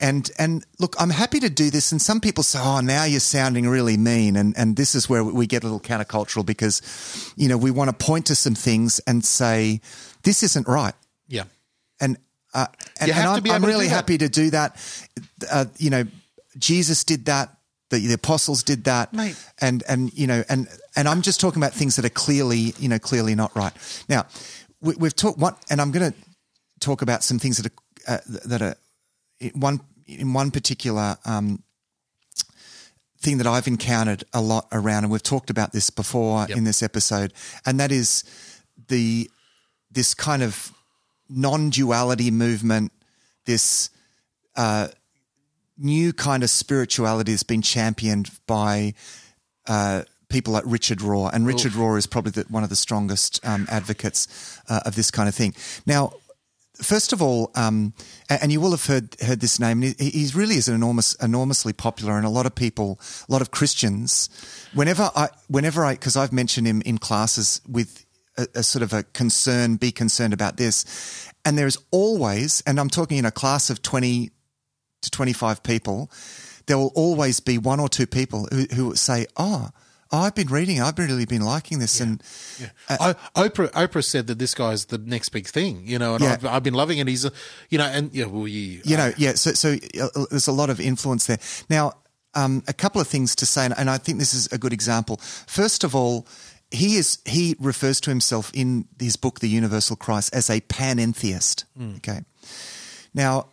[0.00, 1.92] And and look, I'm happy to do this.
[1.92, 5.22] And some people say, "Oh, now you're sounding really mean." And and this is where
[5.22, 6.82] we get a little countercultural because,
[7.36, 9.80] you know, we want to point to some things and say,
[10.24, 10.94] "This isn't right."
[11.28, 11.44] yeah.
[12.00, 12.18] and
[12.52, 12.66] uh,
[13.00, 14.76] and, and I'm, I'm really happy to do that.
[15.50, 16.04] Uh, you know,
[16.58, 17.56] Jesus did that.
[17.94, 19.36] The, the apostles did that, Mate.
[19.60, 22.88] and and you know, and and I'm just talking about things that are clearly, you
[22.88, 23.72] know, clearly not right.
[24.08, 24.26] Now,
[24.80, 26.18] we, we've talked what, and I'm going to
[26.80, 28.74] talk about some things that are uh, that are
[29.40, 31.62] in one in one particular um,
[33.20, 36.56] thing that I've encountered a lot around, and we've talked about this before Yep.
[36.58, 37.32] in this episode,
[37.64, 38.24] and that is
[38.88, 39.30] the
[39.90, 40.72] this kind of
[41.28, 42.92] non-duality movement,
[43.46, 43.90] this
[44.56, 44.88] uh,
[45.76, 48.94] new kind of spirituality that's been championed by
[49.66, 53.40] uh, people like Richard Rohr, and Richard Rohr is probably the, one of the strongest
[53.46, 55.54] um, advocates uh, of this kind of thing.
[55.86, 56.12] Now,
[56.76, 57.92] first of all, um,
[58.28, 59.82] and you will have heard heard this name.
[59.82, 62.98] He, he really is an enormous, enormously popular, and a lot of people,
[63.28, 64.28] a lot of Christians,
[64.74, 68.04] whenever I, whenever I, because I've mentioned him in classes with
[68.36, 72.90] a, a sort of a concern, be concerned about this, and there's always, and I'm
[72.90, 74.30] talking in a class of twenty
[75.04, 76.10] to twenty five people,
[76.66, 79.70] there will always be one or two people who, who say, "Oh."
[80.12, 80.80] oh, I've been reading.
[80.80, 82.22] I've really been liking this, and
[82.88, 86.32] I, Oprah Oprah said that this guy's the next big thing, you know, and Yeah.
[86.34, 87.08] I've, I've been loving it.
[87.08, 87.32] He's, a,
[87.68, 89.32] you know, and yeah, well, you, you know, yeah.
[89.34, 91.38] So, so uh, there's a lot of influence there.
[91.68, 91.94] Now,
[92.34, 94.72] um, a couple of things to say, and, and I think this is a good
[94.72, 95.16] example.
[95.48, 96.28] First of all,
[96.70, 101.64] he is he refers to himself in his book, The Universal Christ, as a panentheist.
[101.96, 102.20] Okay.
[103.14, 103.46] Now,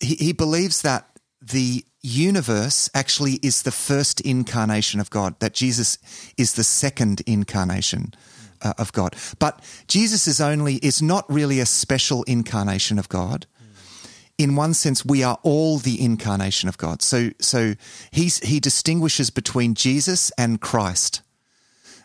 [0.00, 1.06] he, he believes that
[1.40, 5.98] the universe actually is the first incarnation of God, that Jesus
[6.36, 8.14] is the second incarnation
[8.62, 9.16] uh, of God.
[9.38, 13.46] But Jesus is only is not really a special incarnation of God.
[14.38, 17.00] In one sense, we are all the incarnation of God.
[17.00, 17.74] So, so
[18.10, 21.22] he's, he distinguishes between Jesus and Christ.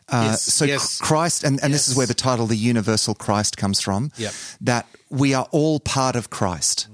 [0.08, 0.98] Uh, Yes, so yes.
[1.00, 4.12] Christ, and, and this is where the title "the universal Christ" comes from.
[4.18, 4.34] Yep.
[4.60, 6.88] That we are all part of Christ.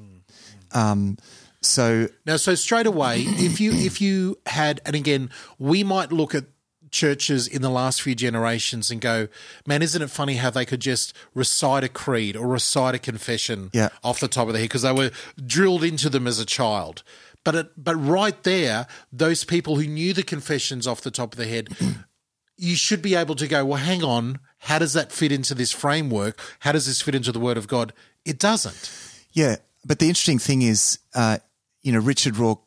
[0.74, 1.18] Um,
[1.62, 6.34] so Now, so straight away, if you if you had, and again, we might look
[6.36, 6.46] at
[6.90, 9.28] churches in the last few generations and go,
[9.66, 13.70] "Man, isn't it funny how they could just recite a creed or recite a confession
[13.74, 13.90] Yeah.
[14.04, 15.12] off the top of their head because they were
[15.46, 17.04] drilled into them as a child."
[17.44, 21.38] But it, but right there, those people who knew the confessions off the top of
[21.38, 21.70] their head,
[22.58, 25.72] you should be able to go, "Well, hang on, how does that fit into this
[25.74, 26.40] framework?
[26.60, 27.92] How does this fit into the Word of God?"
[28.26, 28.90] It doesn't.
[29.34, 29.58] Yeah,
[29.88, 31.38] but the interesting thing is, uh,
[31.82, 32.60] you know, Richard Rohr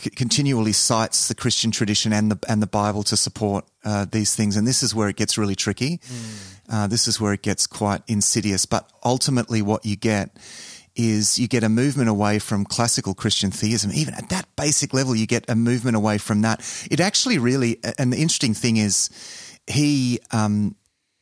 [0.00, 4.36] c- continually cites the Christian tradition and the and the Bible to support uh, these
[4.36, 6.00] things, and this is where it gets really tricky.
[6.70, 8.66] Uh, this is where it gets quite insidious.
[8.66, 10.36] But ultimately, what you get
[10.94, 13.90] is you get a movement away from classical Christian theism.
[13.94, 16.60] Even at that basic level, you get a movement away from that.
[16.90, 19.08] It actually really, and the interesting thing is,
[19.66, 20.74] he um,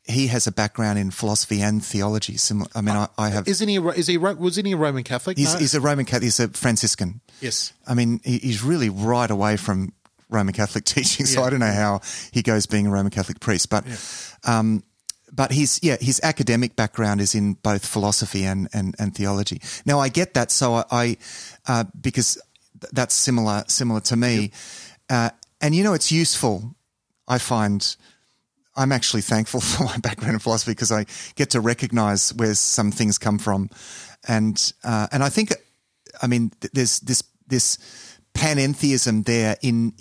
[0.09, 2.37] he has a background in philosophy and theology.
[2.37, 3.49] Similar, I mean, I, I have.
[3.49, 3.77] Isn't he?
[3.77, 4.17] a- Is he?
[4.19, 5.37] Was he a Roman Catholic?
[5.37, 5.59] He's, No?
[5.61, 6.23] he's a Roman Catholic.
[6.25, 7.21] He's a Franciscan.
[7.41, 7.73] yes.
[7.87, 9.93] I mean, he, he's really right away from
[10.29, 11.27] Roman Catholic teaching.
[11.27, 11.47] So Yeah.
[11.47, 12.01] I don't know how
[12.33, 13.85] he goes being a Roman Catholic priest, but,
[14.45, 14.83] um,
[15.33, 19.61] but his yeah his academic background is in both philosophy and and, and theology.
[19.85, 21.17] Now I get that, so I, I
[21.67, 22.39] uh, because
[22.81, 24.53] th- that's similar similar to me,
[25.11, 25.31] uh,
[25.61, 26.77] and you know it's useful.
[27.27, 27.97] I find.
[28.77, 32.91] I'm actually thankful for my background in philosophy because I get to recognize where some
[32.91, 33.71] things come from,
[34.29, 35.55] and uh, and I think,
[36.23, 37.79] I mean, th- there's this this
[38.35, 39.95] panentheism there in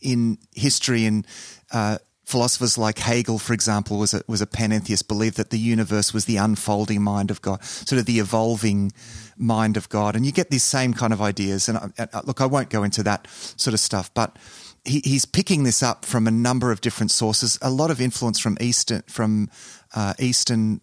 [0.00, 1.26] in history and
[1.72, 6.14] uh, philosophers like Hegel, for example, was a was a panentheist, believed that the universe
[6.14, 8.92] was the unfolding mind of God, sort of the evolving
[9.36, 11.68] mind of God, and you get these same kind of ideas.
[11.68, 13.26] And I, uh, look, I won't go into that
[13.56, 14.36] sort of stuff, but
[14.84, 17.58] he, he's picking this up from a number of different sources.
[17.62, 19.48] A lot of influence from Eastern from
[19.94, 20.80] uh, Eastern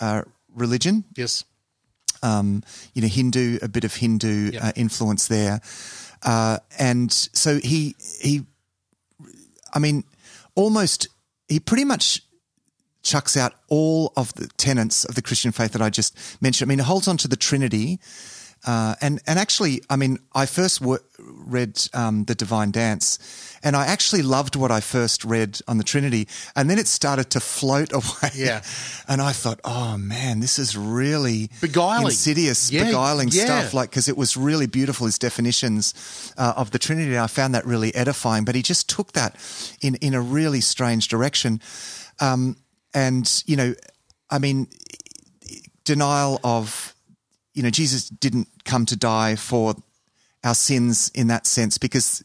[0.00, 0.22] uh,
[0.54, 1.44] religion, Yes.
[2.22, 2.62] um,
[2.94, 5.60] you know, Hindu, a bit of Hindu uh, influence there,
[6.22, 8.46] uh, and so he he,
[9.72, 10.04] I mean,
[10.54, 11.08] almost
[11.48, 12.22] he pretty much
[13.02, 16.68] chucks out all of the tenets of the Christian faith that I just mentioned.
[16.68, 17.98] I mean, he holds on to the Trinity.
[18.66, 23.18] Uh, and and actually, I mean, I first w- read um, the Divine Dance,
[23.62, 27.30] and I actually loved what I first read on the Trinity, and then it started
[27.30, 28.30] to float away.
[28.34, 28.60] Yeah.
[29.08, 32.06] and I thought, oh man, this is really Beguiling.
[32.08, 33.44] insidious, Yeah, beguiling yeah.
[33.46, 33.72] stuff.
[33.74, 35.94] Like because it was really beautiful his definitions
[36.36, 37.18] uh, of the Trinity.
[37.18, 39.36] I found that really edifying, but he just took that
[39.80, 41.60] in in a really strange direction.
[42.20, 42.56] Um,
[42.92, 43.74] and you know,
[44.28, 44.66] I mean,
[45.84, 46.94] denial of
[47.54, 49.74] you know Jesus didn't come to die for
[50.44, 52.24] our sins in that sense because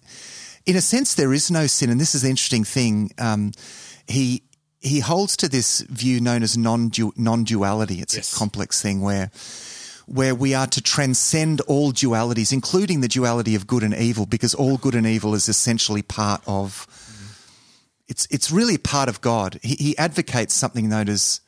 [0.65, 1.89] in a sense there is no sin.
[1.89, 3.11] And this is the interesting thing.
[3.17, 3.51] Um,
[4.07, 4.43] he
[4.79, 8.01] he holds to this view known as non non-duality.
[8.01, 8.33] It's Yes.
[8.33, 9.31] a complex thing where
[10.07, 14.53] where we are to transcend all dualities including the duality of good and evil because
[14.53, 16.85] all good and evil is essentially part of
[18.07, 19.59] it's it's really part of God.
[19.63, 21.41] He, he advocates something known as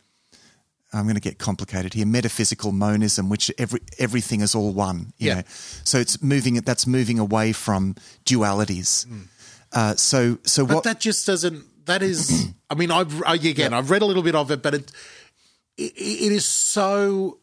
[0.97, 2.05] I'm going to get complicated here.
[2.05, 5.13] Metaphysical monism, which every everything is all one.
[5.17, 5.33] You Yeah.
[5.35, 5.41] know?
[5.83, 6.55] So it's moving.
[6.55, 7.95] That's moving away from
[8.25, 9.05] dualities.
[9.71, 10.83] Uh, so so But what?
[10.85, 11.63] that just doesn't.
[11.85, 12.47] That is.
[12.69, 14.91] I mean, I've I- again, I've read a little bit of it, but it
[15.77, 17.39] it, it is so.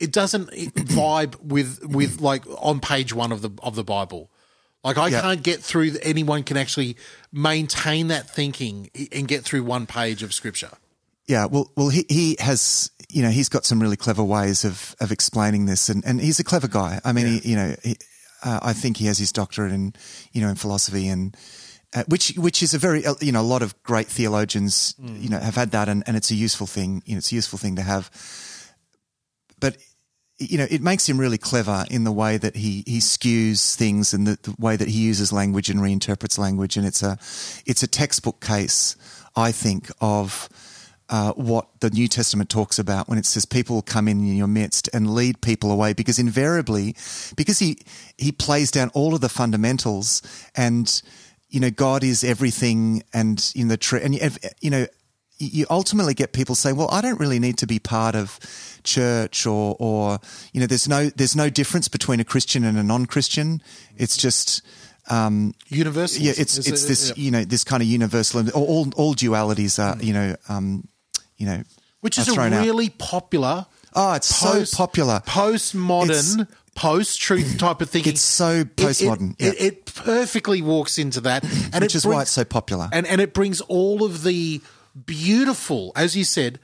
[0.00, 4.30] It doesn't vibe with with like on page one of the of the Bible.
[4.84, 5.20] Like I Yeah.
[5.22, 5.96] can't get through.
[6.02, 6.96] Anyone can actually
[7.32, 10.70] maintain that thinking and get through one page of scripture.
[11.28, 11.46] Yeah.
[11.46, 12.90] Well, well, he he has.
[13.10, 16.40] You know, he's got some really clever ways of of explaining this, and and he's
[16.40, 17.00] a clever guy.
[17.04, 17.96] I mean, he, you know, he,
[18.44, 19.94] uh, I think he has his doctorate in
[20.32, 21.36] you know in philosophy and.
[21.94, 25.30] Uh, which which is a very uh, you know a lot of great theologians you
[25.30, 27.58] know have had that and, and it's a useful thing you know it's a useful
[27.58, 28.10] thing to have
[29.58, 29.78] but
[30.38, 34.14] you know, it makes him really clever in the way that he, he skews things
[34.14, 36.76] and the, the way that he uses language and reinterprets language.
[36.76, 37.18] And it's a,
[37.66, 38.94] it's a textbook case,
[39.34, 40.48] I think, of
[41.10, 44.36] uh, what the New Testament talks about when it says people will come in in
[44.36, 46.94] your midst and lead people away because invariably,
[47.36, 47.78] because he,
[48.18, 50.20] he plays down all of the fundamentals
[50.54, 51.00] and,
[51.48, 54.14] you know, God is everything and in the tree and,
[54.60, 54.86] you- know,
[55.40, 58.40] you ultimately get people saying, "Well, I don't really need to be part of
[58.82, 60.18] church, or, or
[60.52, 63.62] you know, there's no there's no difference between a Christian and a non-Christian.
[63.96, 64.62] It's just,
[65.08, 66.24] um, Universal.
[66.24, 67.14] yeah, it's it's it- this yeah.
[67.24, 68.50] you know this kind of universal.
[68.50, 70.88] All all, all dualities are you know um,
[71.38, 71.62] you know
[72.00, 72.64] which is a thrown out.
[72.64, 73.66] really popular.
[73.94, 75.20] Oh, it's so popular.
[75.26, 78.12] postmodern, post-truth type of thinking.
[78.12, 79.66] It's so It- it- postmodern, It, yeah.
[79.66, 82.88] it perfectly walks into that, and which is why it's so popular.
[82.92, 84.60] and and it brings all of the
[85.06, 86.58] beautiful, as you said,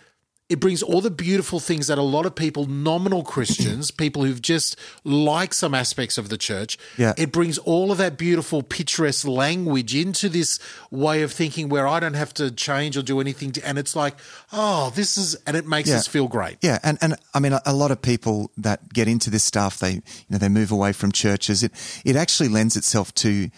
[0.51, 4.43] it brings all the beautiful things that a lot of people, nominal Christians, people who've
[4.43, 7.15] just like some aspects of the church, Yeah.
[7.17, 10.59] it brings all of that beautiful, picturesque language into this
[10.91, 13.97] way of thinking where I don't have to change or do anything, to, and it's
[13.97, 14.17] like,
[14.53, 15.97] oh, this is, and it makes Yeah.
[15.97, 16.59] us feel great.
[16.61, 19.79] Yeah, and, and I mean, a, a lot of people that get into this stuff,
[19.79, 21.63] they you know they move away from churches.
[21.63, 21.73] It
[22.05, 23.49] it actually lends itself to,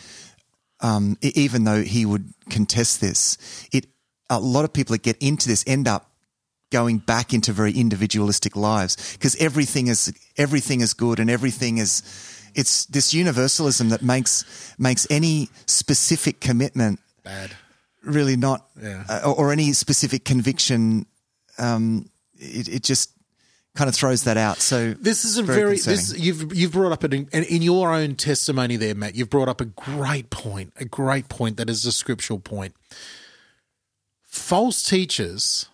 [0.81, 3.37] um, even though he would contest this,
[3.73, 3.87] it
[4.31, 6.13] a lot of people that get into this end up
[6.71, 12.03] going back into very individualistic lives because everything is everything is good and everything is
[12.55, 17.53] it's this universalism that makes makes any specific commitment Bad.
[18.03, 19.05] really not Yeah.
[19.09, 21.07] uh, or, any specific conviction
[21.59, 23.13] um it, it just
[23.77, 26.93] kind of throws that out so This is a very very, this you've you've brought
[26.93, 29.15] up an and in your own testimony there, Matt.
[29.15, 32.75] You've brought up a great point, a great point that is a scriptural point.
[34.25, 35.67] false teachers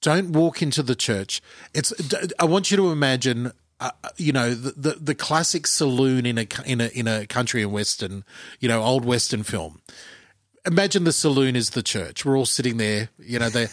[0.00, 1.42] don't walk into the church.
[1.74, 1.92] It's.
[2.38, 3.52] I want you to imagine.
[3.82, 7.62] Uh, you know the, the, the classic saloon in a in a in a country
[7.62, 8.24] and western,
[8.60, 9.80] you know, old western film.
[10.66, 12.24] Imagine the saloon is the church.
[12.26, 13.08] We're all sitting there.
[13.18, 13.68] You know, they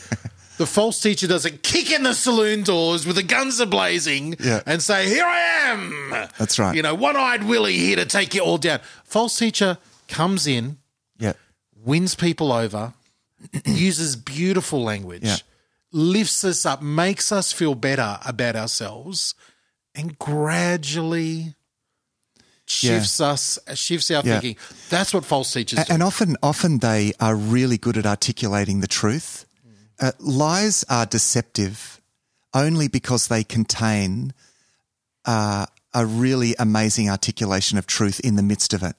[0.58, 4.62] the false teacher doesn't kick in the saloon doors with the guns are blazing Yeah.
[4.66, 5.40] and say, "Here I
[5.72, 6.74] am." That's right.
[6.74, 8.80] You know, one-eyed Willie here to take you all down.
[9.04, 10.78] False teacher comes in,
[11.20, 11.34] Yeah.
[11.84, 12.94] wins people over,
[13.66, 15.36] uses beautiful language, Yeah.
[15.92, 19.34] Lifts us up, makes us feel better about ourselves,
[19.96, 21.56] and gradually
[22.66, 24.40] shifts us, shifts our Yeah.
[24.40, 24.58] thinking.
[24.90, 25.94] That's what false teachers do.
[25.94, 29.46] And often, often they are really good at articulating the truth.
[30.00, 32.02] Uh, lies are deceptive
[32.54, 34.34] only because they contain
[35.26, 38.96] uh, a really amazing articulation of truth in the midst of it.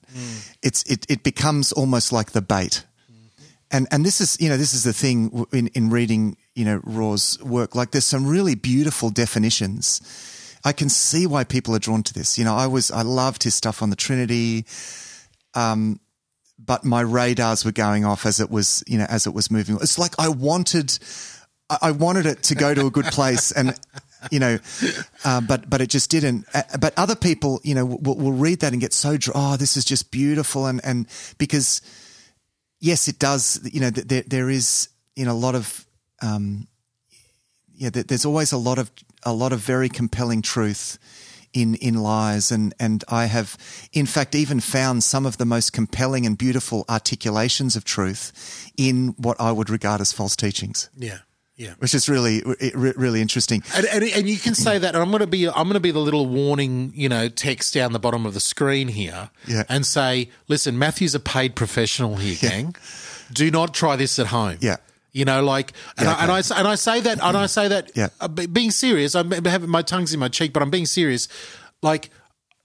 [0.63, 2.85] It's it, it becomes almost like the bait.
[3.71, 6.81] And and this is you know this is the thing in in reading you know
[6.85, 7.75] Rohr's work.
[7.75, 10.01] Like there's some really beautiful definitions.
[10.65, 12.37] I can see why people are drawn to this.
[12.39, 14.67] You know, I was I loved his stuff on the Trinity
[16.59, 19.79] but my radars were going off as it was, you know, as it was moving.
[19.81, 20.99] It's like I wanted,
[21.81, 23.79] I wanted it to go to a good place, and
[24.31, 24.59] you know,
[25.25, 26.47] uh, but but it just didn't.
[26.53, 29.77] Uh, but other people, you know, will, will read that and get so, oh, this
[29.77, 31.07] is just beautiful, and and
[31.39, 31.81] because
[32.81, 33.61] yes, it does.
[33.73, 35.87] You know, th- there there is you know a lot of
[36.23, 36.67] um,
[37.75, 38.91] yeah, there's always a lot of
[39.25, 40.99] a lot of very compelling truth
[41.53, 43.57] in in lies, and and I have,
[43.93, 49.15] in fact, even found some of the most compelling and beautiful articulations of truth in
[49.17, 51.19] what I would regard as false teachings, yeah,
[51.57, 51.75] yeah.
[51.79, 53.63] which is really really interesting.
[53.75, 55.81] And, and, and you can say that, and I'm going to be I'm going to
[55.81, 59.63] be the little warning, you know, text down the bottom of the screen here, Yeah.
[59.69, 62.77] and say, listen, Matthew's a paid professional here, gang.
[63.33, 64.59] Do not try this at home.
[64.61, 64.77] Yeah.
[65.19, 67.67] You know, like, and, Yeah, I, and I and I say that, and I say
[67.69, 68.09] that, Yeah.
[68.21, 69.15] uh, being serious.
[69.17, 71.27] I'm having my tongue's in my cheek, but I'm being serious.
[71.83, 72.11] Like,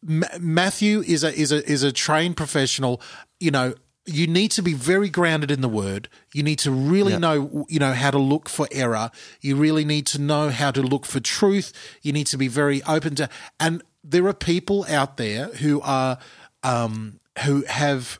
[0.03, 3.01] Ma- Matthew is a is a is a trained professional.
[3.39, 3.73] You know,
[4.05, 6.09] you need to be very grounded in the word.
[6.33, 9.09] You need to really know you know how to look for error.
[9.41, 11.73] You really need to know how to look for truth.
[12.03, 13.29] You need to be very open to.
[13.59, 16.17] And there are people out there who are
[16.61, 18.19] um, who have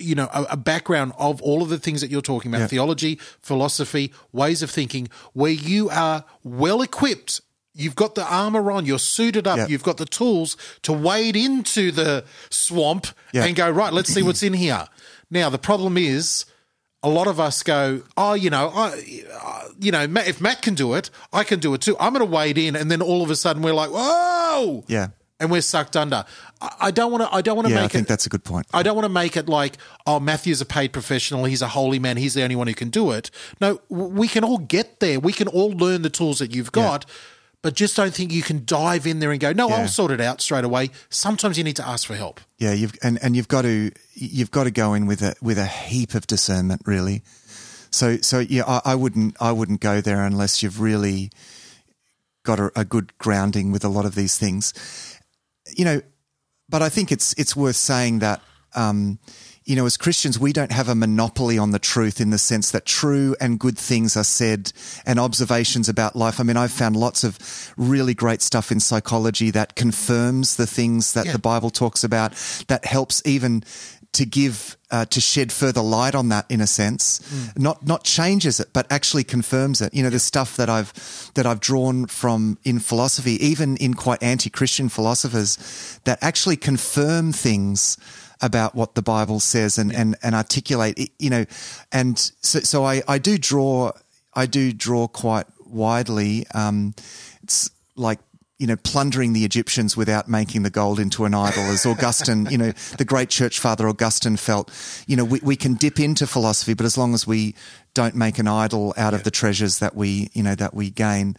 [0.00, 2.66] you know a, a background of all of the things that you're talking about Yeah.
[2.68, 7.40] theology philosophy ways of thinking where you are well equipped
[7.74, 9.66] you've got the armor on you're suited up Yeah.
[9.68, 13.44] you've got the tools to wade into the swamp Yeah.
[13.44, 14.86] and go right let's see what's in here
[15.30, 16.44] now the problem is
[17.02, 20.74] a lot of us go, oh, you know, I, uh, you know, if Matt can
[20.74, 21.96] do it, I can do it too.
[21.98, 25.06] I'm going to wade in, and then all of a sudden we're like, whoa, Yeah.
[25.40, 26.24] And we're sucked under.
[26.60, 27.34] I, I don't want to.
[27.34, 28.08] I don't want to Yeah, I make think it.
[28.08, 28.66] that's a good point.
[28.72, 29.76] I don't want to make it like,
[30.06, 31.44] oh, Matthew's a paid professional.
[31.46, 32.16] He's a holy man.
[32.18, 33.30] He's the only one who can do it.
[33.60, 35.18] No, we can all get there.
[35.18, 37.06] We can all learn the tools that you've got,
[37.62, 39.76] but just don't think you can dive in there and go, no, Yeah.
[39.76, 40.90] I'll sort it out straight away.
[41.08, 42.40] Sometimes you need to ask for help.
[42.58, 45.58] Yeah, you've and, and you've got to you've got to go in with a with
[45.58, 47.22] a heap of discernment, really.
[47.90, 51.30] So so yeah, I, I wouldn't I wouldn't go there unless you've really
[52.42, 54.72] got a, a good grounding with a lot of these things.
[55.76, 56.00] You know,
[56.68, 58.40] but I think it's it's worth saying that
[58.74, 59.18] um,
[59.64, 62.70] you know, as Christians, we don't have a monopoly on the truth in the sense
[62.70, 64.72] that true and good things are said
[65.04, 66.40] and observations about life.
[66.40, 71.12] I mean, I've found lots of really great stuff in psychology that confirms the things
[71.12, 71.32] that Yeah.
[71.32, 72.32] the Bible talks about,
[72.68, 73.62] that helps even
[74.12, 77.20] to give uh, to shed further light on that in a sense.
[77.56, 79.94] Not not changes it but actually confirms it.
[79.94, 80.92] You know the stuff that i've
[81.34, 87.96] that i've drawn from in philosophy even in quite anti-christian philosophers that actually confirm things
[88.42, 91.44] about what the bible says and and, and articulate it, you know
[91.92, 93.90] and so so i i do draw
[94.34, 96.94] i do draw quite widely um
[97.42, 98.18] it's like
[98.60, 102.58] you know, plundering the Egyptians without making the gold into an idol, as Augustine, you
[102.58, 104.70] know, the great church father Augustine felt,
[105.06, 107.54] you know, we, we can dip into philosophy, but as long as we
[107.94, 111.38] don't make an idol out of the treasures that we, you know, that we gain.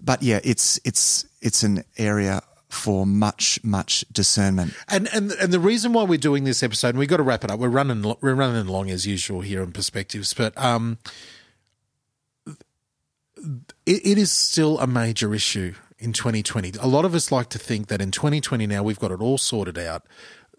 [0.00, 2.40] But yeah, it's, it's, it's an area
[2.70, 4.72] for much, much discernment.
[4.88, 7.44] And and and the reason why we're doing this episode, and we've got to wrap
[7.44, 7.60] it up.
[7.60, 10.98] We're running we're running along as usual here in perspectives, but um,
[12.46, 15.74] it, it is still a major issue
[16.04, 16.72] in 2020.
[16.80, 19.38] A lot of us like to think that in 2020 now we've got it all
[19.38, 20.02] sorted out.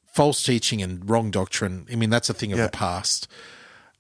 [0.05, 1.85] False teaching and wrong doctrine.
[1.91, 2.65] I mean, that's a thing of Yeah.
[2.65, 3.27] the past,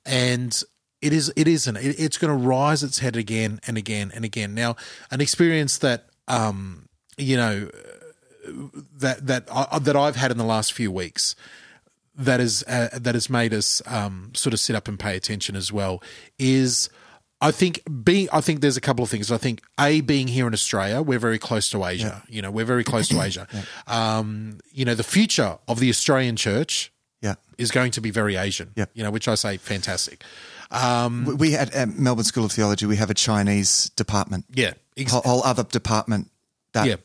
[0.05, 0.61] and
[1.01, 1.31] it is.
[1.35, 1.75] It isn't.
[1.77, 4.53] It, it's going to rise its head again and again and again.
[4.55, 4.75] Now,
[5.11, 6.87] an experience that um,
[7.17, 7.69] you know
[8.97, 11.35] that that I, that I've had in the last few weeks.
[12.17, 15.55] that is uh, that has made us um, sort of sit up and pay attention
[15.57, 16.01] as well
[16.39, 16.89] is
[17.47, 19.31] I think being I think there's a couple of things.
[19.31, 22.23] I think a being here in Australia, we're very close to Asia.
[22.27, 23.47] You know, we're very close to Asia.
[23.87, 26.91] Um, you know, the future of the Australian church
[27.21, 27.35] Yeah.
[27.57, 28.71] is going to be very Asian.
[28.75, 28.85] Yeah.
[28.95, 30.23] You know, which I say fantastic.
[30.71, 34.73] Um, We- We had at Melbourne School of Theology, we have a Chinese department, yeah.
[34.97, 36.31] Ex- whole, whole other department
[36.73, 36.97] that, Yeah.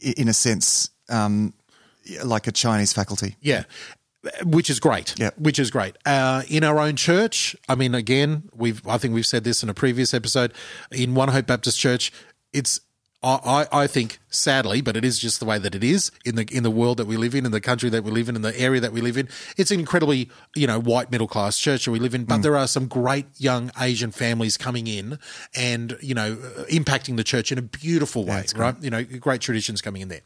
[0.00, 1.54] in a sense, um,
[2.24, 3.36] like a Chinese faculty.
[3.40, 3.64] Yeah.
[4.42, 5.14] Which is great.
[5.18, 5.30] Yeah.
[5.38, 5.96] Which is great.
[6.04, 9.68] Uh, in our own church, I mean, again, we've I think we've said this in
[9.68, 10.52] a previous episode.
[10.90, 12.12] In One Hope Baptist Church,
[12.52, 12.80] it's
[13.20, 16.46] I, I think sadly, but it is just the way that it is in the
[16.52, 18.42] in the world that we live in, in the country that we live in, in
[18.42, 19.28] the area that we live in.
[19.56, 22.56] It's an incredibly you know white middle class church that we live in, but there
[22.56, 25.18] are some great young Asian families coming in
[25.56, 26.36] and you know
[26.70, 28.76] impacting the church in a beautiful way, right?
[28.80, 30.22] You know, great traditions coming in there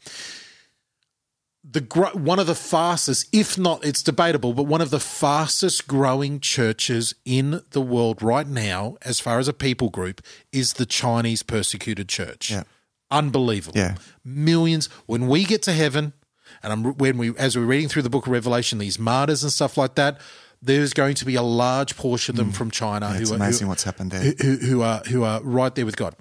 [1.63, 1.81] the
[2.13, 7.15] one of the fastest, if not, it's debatable, but one of the fastest growing churches
[7.25, 12.09] in the world right now, as far as a people group, is the Chinese persecuted
[12.09, 12.51] church.
[12.51, 12.63] Yeah.
[13.09, 13.77] Unbelievable.
[13.79, 13.95] Yeah.
[14.25, 14.87] Millions.
[15.05, 16.13] When we get to heaven,
[16.61, 19.51] and I'm, when we, as we're reading through the book of Revelation, these martyrs and
[19.51, 20.19] stuff like that,
[20.61, 23.13] there's going to be a large portion of them from China Mm.
[23.13, 24.33] Yeah, it's who, are, amazing who, what's happened there.
[24.39, 26.15] who- who are who are right there with God.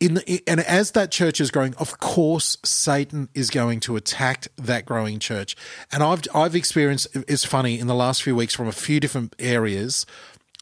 [0.00, 4.48] In the, and as that church is growing, of course, Satan is going to attack
[4.56, 5.54] that growing church.
[5.92, 9.36] And I've I've experienced it's funny in the last few weeks from a few different
[9.38, 10.06] areas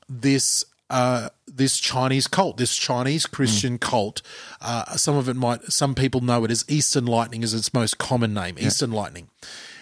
[0.08, 4.22] this uh, this Chinese cult, this Chinese Christian cult.
[4.60, 7.98] Uh, some of it might, some people know it as Eastern Lightning, is its most
[7.98, 9.28] common name, Eastern Lightning.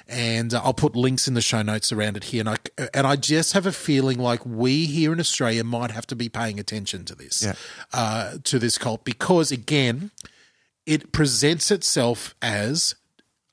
[0.09, 2.40] And uh, I'll put links in the show notes around it here.
[2.40, 2.57] And I
[2.94, 6.28] and I just have a feeling like we here in Australia might have to be
[6.28, 7.54] paying attention to this, Yeah.
[7.92, 10.12] uh, to this cult, because again,
[10.86, 12.94] it presents itself as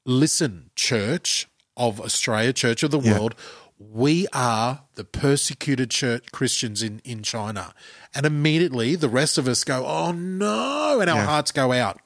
[0.06, 3.14] listen, church of Australia, church of the Yeah.
[3.14, 3.36] world,
[3.80, 7.74] we are the persecuted church Christians in, in China.
[8.14, 11.26] And immediately the rest of us go, oh no, and our Yeah.
[11.26, 12.00] hearts go out.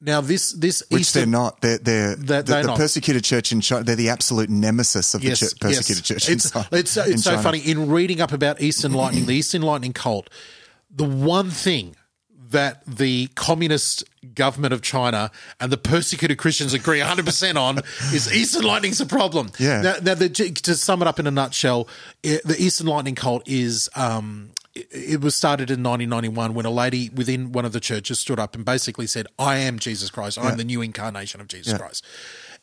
[0.00, 1.60] Now this this Which Easter- they're not.
[1.60, 2.76] They're, they're, That the, they're the not.
[2.76, 3.82] persecuted church in China.
[3.84, 6.28] They're the absolute nemesis of the chur- persecuted church.
[6.28, 7.42] in It's, China- it's, so- in so China.
[7.42, 7.58] funny.
[7.58, 10.30] In reading up about Eastern Lightning, the Eastern Lightning cult,
[10.94, 11.96] the one thing
[12.50, 15.30] that the communist government of China
[15.60, 17.78] and the persecuted Christians agree 100% on
[18.12, 19.50] is Eastern Lightning's a problem.
[19.58, 19.82] Yeah.
[19.82, 21.88] Now, now the, to sum it up in a nutshell,
[22.22, 23.88] it, the Eastern Lightning cult is.
[23.94, 28.20] Um, it- it was started in 1991 when a lady within one of the churches
[28.20, 30.38] stood up and basically said, "I am Jesus Christ.
[30.38, 32.04] I'm the new incarnation of Jesus Christ,"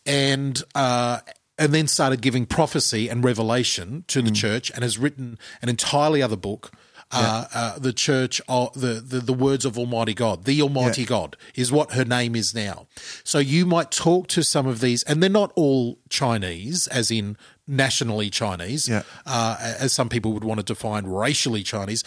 [0.05, 1.19] and uh,
[1.57, 6.21] and then started giving prophecy and revelation to the church, and has written an entirely
[6.21, 6.71] other book.
[7.12, 11.08] Uh, uh, the church, of the, the the words of Almighty God, the Almighty Yeah.
[11.08, 12.88] God is what her name is now.
[13.24, 17.38] So you might talk to some of these, and they're not all Chinese, as in
[17.68, 19.03] nationally Chinese, Yeah.
[19.26, 22.03] uh, as some people would want to define racially Chinese.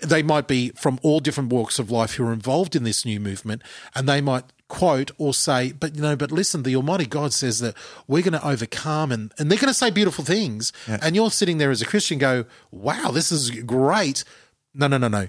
[0.00, 3.20] They might be from all different walks of life who are involved in this new
[3.20, 3.62] movement,
[3.94, 7.60] and they might quote or say, "But you know, but listen, the Almighty God says
[7.60, 7.74] that
[8.08, 11.58] we're going to overcome," and and they're going to say beautiful things, and you're sitting
[11.58, 14.24] there as a Christian, go, "Wow, this is great."
[14.72, 15.28] No, no, no, no.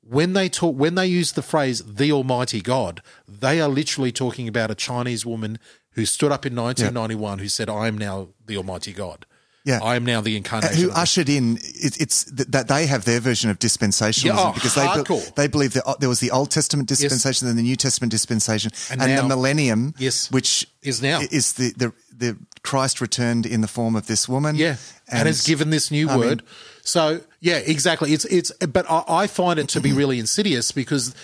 [0.00, 4.48] When they talk, when they use the phrase "the Almighty God," they are literally talking
[4.48, 5.58] about a Chinese woman
[5.92, 9.26] who stood up in 1991 who said, "I am now the Almighty God."
[9.68, 9.80] Yeah.
[9.82, 10.76] I am now the incarnation.
[10.82, 14.52] who ushered in it, it's th- that they have their version of dispensationalism Yeah, oh,
[14.54, 17.62] because they be- they believe that uh, there was the Old Testament dispensation then the
[17.70, 20.30] New Testament dispensation And and, now- the millennium Yes.
[20.30, 21.20] which Is now.
[21.30, 24.76] is the, the the Christ returned in the form of this woman Yeah,
[25.12, 26.42] and, has given this new I mean- word.
[26.82, 28.12] so yeah, exactly.
[28.14, 31.14] It's it's, but I, I find it to be really insidious because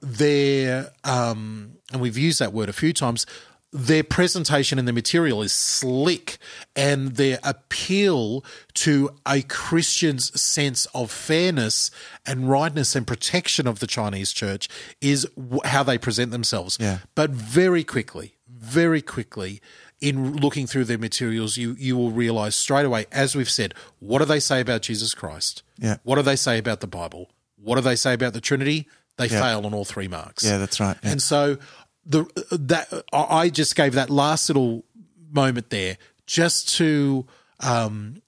[0.00, 3.26] their um, and we've used that word a few times.
[3.72, 6.38] Their presentation and their material is slick,
[6.74, 8.44] and their appeal
[8.74, 11.90] to a Christian's sense of fairness
[12.26, 14.68] and rightness and protection of the Chinese church
[15.00, 15.26] is
[15.64, 16.78] how they present themselves.
[16.80, 16.98] Yeah.
[17.14, 19.60] But very quickly, very quickly,
[20.00, 24.18] in looking through their materials, you you will realize straight away, as we've said, what
[24.18, 25.62] do they say about Jesus Christ?
[25.78, 25.98] Yeah.
[26.02, 27.30] What do they say about the Bible?
[27.56, 28.88] What do they say about the Trinity?
[29.18, 29.42] They Yeah.
[29.42, 30.42] fail on all three marks.
[30.42, 30.96] Yeah, that's right.
[31.02, 31.10] Yeah.
[31.10, 31.58] And so
[32.04, 34.84] the that I just gave that last little
[35.30, 35.96] moment there
[36.26, 37.26] just to
[37.60, 38.22] um,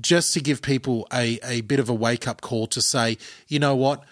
[0.00, 3.18] just to give people a a bit of a wake up call to say,
[3.48, 4.04] you know what,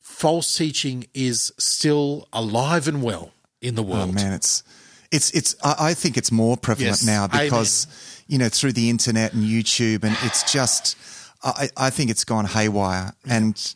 [0.00, 3.94] false teaching is still alive and well in the world.
[3.94, 4.14] Oh world.
[4.14, 4.62] man, it's
[5.10, 5.54] it's it's.
[5.62, 7.06] I, think it's more prevalent Yes.
[7.06, 7.86] now because
[8.26, 10.96] you know through the internet and YouTube, and it's just.
[11.44, 13.74] I, I think it's gone haywire, and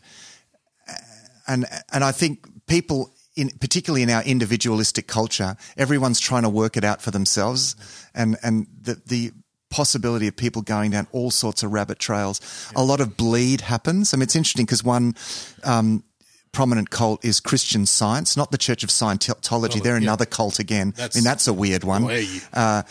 [1.48, 6.76] and and I think people in, particularly in our individualistic culture, everyone's trying to work
[6.76, 7.76] it out for themselves,
[8.14, 9.32] and and the the
[9.68, 12.40] possibility of people going down all sorts of rabbit trails.
[12.74, 14.14] A lot of bleed happens.
[14.14, 15.14] I mean, it's interesting because one
[15.64, 16.02] um,
[16.56, 19.82] prominent cult is Christian Science, not the Church of Scientology.
[19.82, 20.94] They're another cult again.
[20.96, 22.04] That's, I mean, that's a weird one.
[22.50, 22.82] Uh,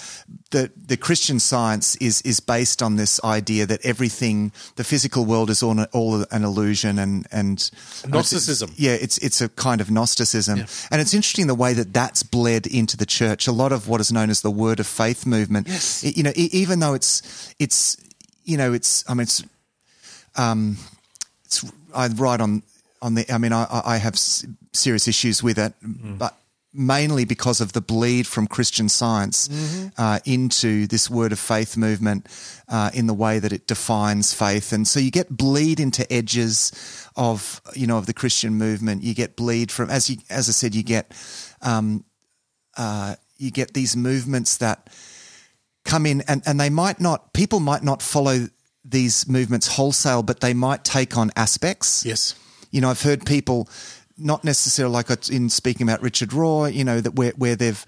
[0.51, 5.49] the the Christian Science is is based on this idea that everything, the physical world,
[5.49, 7.71] is all, all an illusion and and
[8.07, 8.69] Gnosticism.
[8.69, 10.65] It's, yeah, it's it's a kind of Gnosticism, yeah.
[10.91, 13.47] and it's interesting the way that that's bled into the church.
[13.47, 15.67] A lot of what is known as the Word of Faith movement.
[15.67, 16.03] Yes.
[16.03, 17.97] you know, even though it's it's
[18.43, 19.43] you know it's I mean it's
[20.35, 20.77] um
[21.45, 21.65] it's
[21.95, 22.61] I write on
[23.01, 23.31] on the.
[23.31, 26.17] I mean, I, I have serious issues with it, mm.
[26.17, 26.37] but
[26.75, 29.87] mainly because of the bleed from Christian Science mm-hmm.
[29.97, 32.27] uh, into this word of faith movement
[32.67, 36.71] uh, in the way that it defines faith, and so you get bleed into edges
[37.15, 39.03] of you know of the Christian movement.
[39.03, 41.11] You get bleed from as you as I said, you get
[41.61, 42.03] um,
[42.77, 44.89] uh, you get these movements that
[45.85, 48.47] come in, and and they might not people might not follow
[48.83, 52.05] these movements wholesale, but they might take on aspects.
[52.05, 52.35] Yes
[52.75, 53.69] you know, I've heard people
[54.17, 57.85] not necessarily like in speaking about Richard Rohr, you know, that where, where they've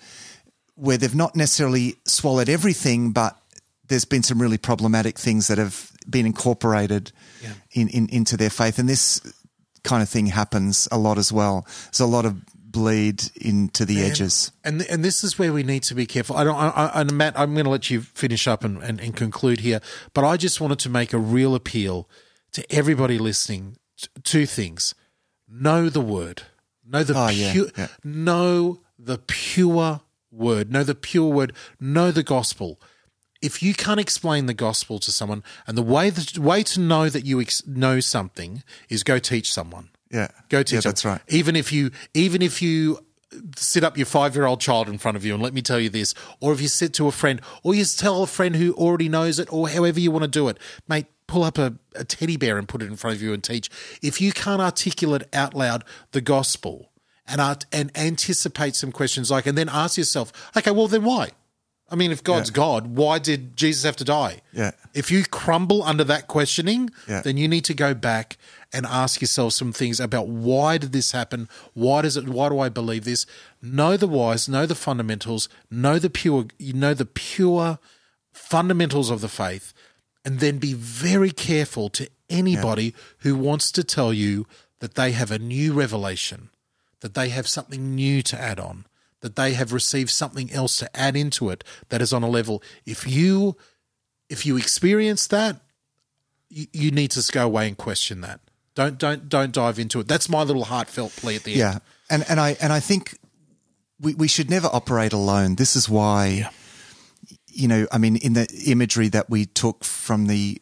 [0.76, 3.38] where they've not necessarily swallowed everything, but
[3.90, 7.12] there's been some really problematic things that have been incorporated
[7.44, 7.54] yeah.
[7.74, 9.20] in, in into their faith, and this
[9.84, 11.68] kind of thing happens a lot as well.
[11.86, 15.64] There's a lot of bleed into the and, edges, and and this is where we
[15.64, 16.38] need to be careful.
[16.38, 19.02] I don't, I, I, and Matt, I'm going to let you finish up and, and,
[19.02, 19.82] and conclude here,
[20.14, 22.08] but I just wanted to make a real appeal
[22.54, 23.78] to everybody listening
[24.24, 24.96] two things:
[25.48, 26.44] know the word,
[26.86, 27.88] know the oh, pure, yeah, yeah.
[28.04, 30.02] know the pure
[30.32, 32.80] word, know the pure word, know the gospel.
[33.42, 37.10] If you can't explain the gospel to someone, and the way the way to know
[37.10, 39.90] that you ex- know something is go teach someone.
[40.12, 40.74] Yeah, go teach.
[40.74, 41.22] Yeah, that's right.
[41.28, 43.00] Even if you, even if you
[43.56, 45.80] sit up your five year old child in front of you and let me tell
[45.80, 48.74] you this, or if you sit to a friend, or you tell a friend who
[48.74, 52.04] already knows it, or however you want to do it, mate, pull up a, a
[52.04, 53.70] teddy bear and put it in front of you and teach.
[54.02, 56.92] If you can't articulate out loud the gospel
[57.30, 61.32] and art, and anticipate some questions like, and then ask yourself, okay, well then why?
[61.90, 62.56] I mean, if God's yeah.
[62.56, 64.42] God, why did Jesus have to die?
[64.52, 64.72] Yeah.
[64.94, 67.22] If you crumble under that questioning, yeah.
[67.22, 68.38] then you need to go back
[68.74, 71.48] and ask yourself some things about why did this happen?
[71.74, 72.28] Why does it?
[72.28, 73.26] Why do I believe this?
[73.62, 77.80] Know the whys, know the fundamentals, know the pure, you know the pure
[78.34, 79.74] fundamentals of the faith,
[80.26, 82.92] and then be very careful to anybody yeah.
[83.20, 84.46] who wants to tell you
[84.80, 86.50] that they have a new revelation,
[87.00, 88.86] that they have something new to add on,
[89.22, 92.62] that they have received something else to add into it that is on a level.
[92.86, 93.56] If you
[94.30, 95.62] if you experience that,
[96.50, 98.40] you, you need to go away and question that.
[98.76, 100.08] Don't don't don't dive into it.
[100.08, 101.60] That's my little heartfelt plea at the end.
[101.60, 101.80] Yeah,
[102.10, 103.18] and and I and I think
[104.00, 105.56] we we should never operate alone.
[105.56, 106.28] This is why.
[106.28, 106.50] Yeah
[107.58, 110.62] you know, I mean, in the imagery that we took from the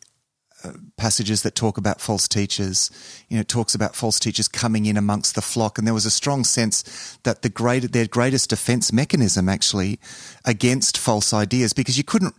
[0.98, 2.90] passages that talk about false teachers,
[3.30, 6.06] you know, it talks about false teachers coming in amongst the flock, and there was
[6.06, 10.00] a strong sense that the great their greatest defense mechanism actually
[10.44, 12.36] against false ideas, because you couldn't,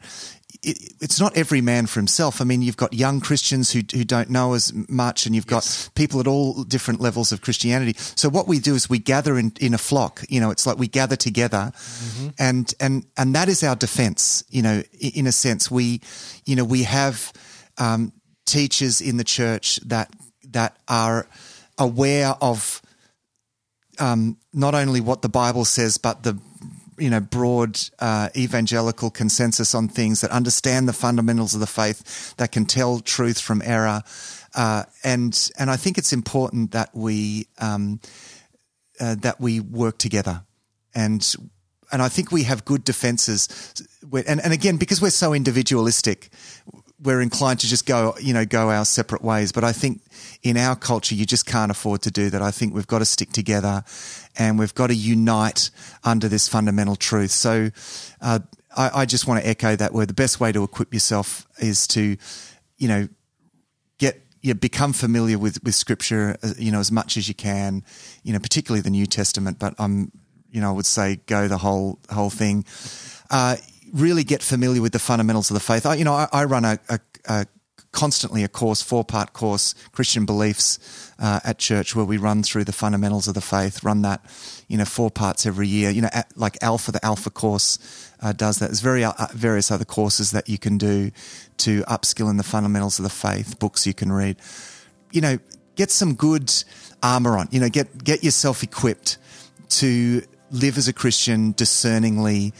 [0.62, 2.40] it, it's not every man for himself.
[2.40, 5.90] I mean, you've got young Christians who who don't know as much, and you've got
[5.94, 7.94] people at all different levels of Christianity.
[8.16, 10.24] So what we do is we gather in, in a flock.
[10.28, 12.28] You know, it's like we gather together, mm-hmm.
[12.38, 14.44] and and and that is our defense.
[14.48, 16.00] You know, in a sense, we,
[16.44, 17.32] you know, we have
[17.78, 18.12] um,
[18.46, 20.10] teachers in the church that
[20.50, 21.26] that are
[21.78, 22.80] aware of
[23.98, 26.38] um, not only what the Bible says, but the
[26.98, 32.34] you know broad uh, evangelical consensus on things that understand the fundamentals of the faith
[32.36, 34.02] that can tell truth from error.
[34.54, 38.00] Uh, and and I think it's important that we um,
[39.00, 40.42] uh, that we work together.
[40.94, 41.36] And
[41.92, 43.74] and I think we have good defenses.
[44.26, 46.30] And and again because we're so individualistic
[47.02, 49.52] we're inclined to just go, you know, go our separate ways.
[49.52, 50.00] But I think
[50.42, 52.40] in our culture, you just can't afford to do that.
[52.40, 53.84] I think we've got to stick together
[54.38, 55.70] and we've got to unite
[56.04, 57.30] under this fundamental truth.
[57.30, 57.70] So
[58.20, 58.38] uh,
[58.76, 60.08] I, I, just want to echo that word.
[60.08, 62.16] The best way to equip yourself is to,
[62.78, 63.08] you know,
[63.98, 67.82] get you become familiar with with Scripture, uh, you know, as much as you can,
[68.22, 69.58] you know, particularly the New Testament.
[69.58, 70.12] But I'm,
[70.50, 72.64] you know, I would say go the whole whole thing.
[73.30, 73.56] Uh,
[73.96, 75.86] really get familiar with the fundamentals of the faith.
[75.86, 77.46] I, you know, I, I run a, a, a,
[77.92, 82.64] constantly a course, four part course, Christian beliefs uh, at church, where we run through
[82.64, 83.82] the fundamentals of the faith.
[83.82, 84.22] Run that,
[84.68, 85.90] you know, four parts every year.
[85.90, 87.78] You know, at, like Alpha, the Alpha course
[88.20, 88.66] uh, does that.
[88.66, 91.10] There's very uh, various other courses that you can do
[91.58, 93.58] to upskill in the fundamentals of the faith.
[93.58, 94.36] Books you can read.
[95.10, 95.38] You know,
[95.74, 96.52] get some good
[97.02, 97.48] armor on.
[97.50, 99.16] You know, get get yourself equipped
[99.68, 102.52] to live as a Christian discerningly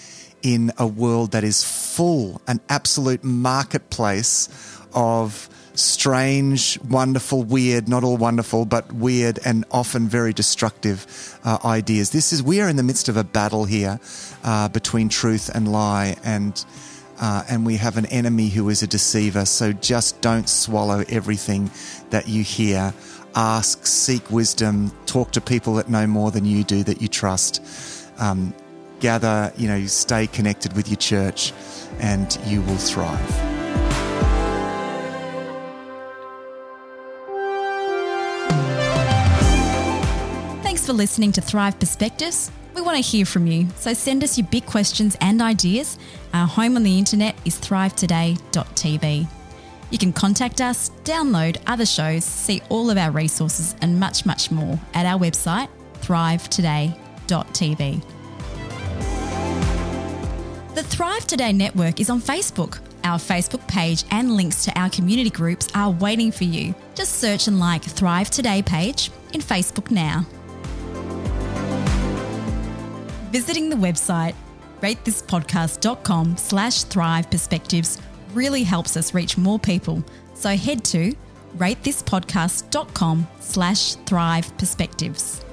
[0.43, 4.49] in a world that is full, an absolute marketplace
[4.95, 12.11] of strange, wonderful, weird, not all wonderful, but weird and often very destructive uh, ideas.
[12.11, 14.01] This is, we are in the midst of a battle here
[14.45, 16.65] uh, between truth and lie, and,
[17.21, 19.45] uh, and we have an enemy who is a deceiver.
[19.45, 21.71] So just don't swallow everything
[22.11, 22.95] that you hear.
[23.35, 27.63] Ask, seek wisdom, talk to people that know more than you do, that you trust.
[28.19, 28.55] Um,
[29.07, 31.53] gather, you know, stay connected with your church,
[32.01, 33.20] and you will thrive.
[40.65, 42.51] Thanks for listening to Thrive Perspectives.
[42.74, 46.01] We want to hear from you, so send us your big questions and ideas.
[46.35, 49.28] Our home on the internet is thrivetoday.tv.
[49.93, 54.51] You can contact us, download other shows, see all of our resources, and much, much
[54.51, 55.69] more at our website,
[56.01, 58.03] thrivetoday.tv.
[60.77, 62.81] The Thrive Today network is on Facebook.
[63.03, 66.74] Our Facebook page and links to our community groups are waiting for you.
[66.94, 70.27] Just search and like Thrive Today page in Facebook now
[73.31, 74.35] visiting the website
[74.82, 77.98] ratethispodcast.com slash thrive perspectives
[78.35, 80.05] really helps us reach more people.
[80.35, 81.15] So head to
[81.57, 85.45] ratethispodcast.com slash thrive perspectives.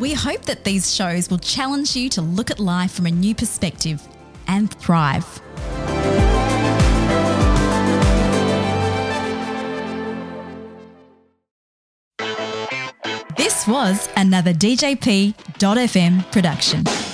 [0.00, 3.34] We hope that these shows will challenge you to look at life from a new
[3.34, 4.00] perspective
[4.46, 5.26] and thrive.
[13.36, 17.09] This was another DJP.FM production.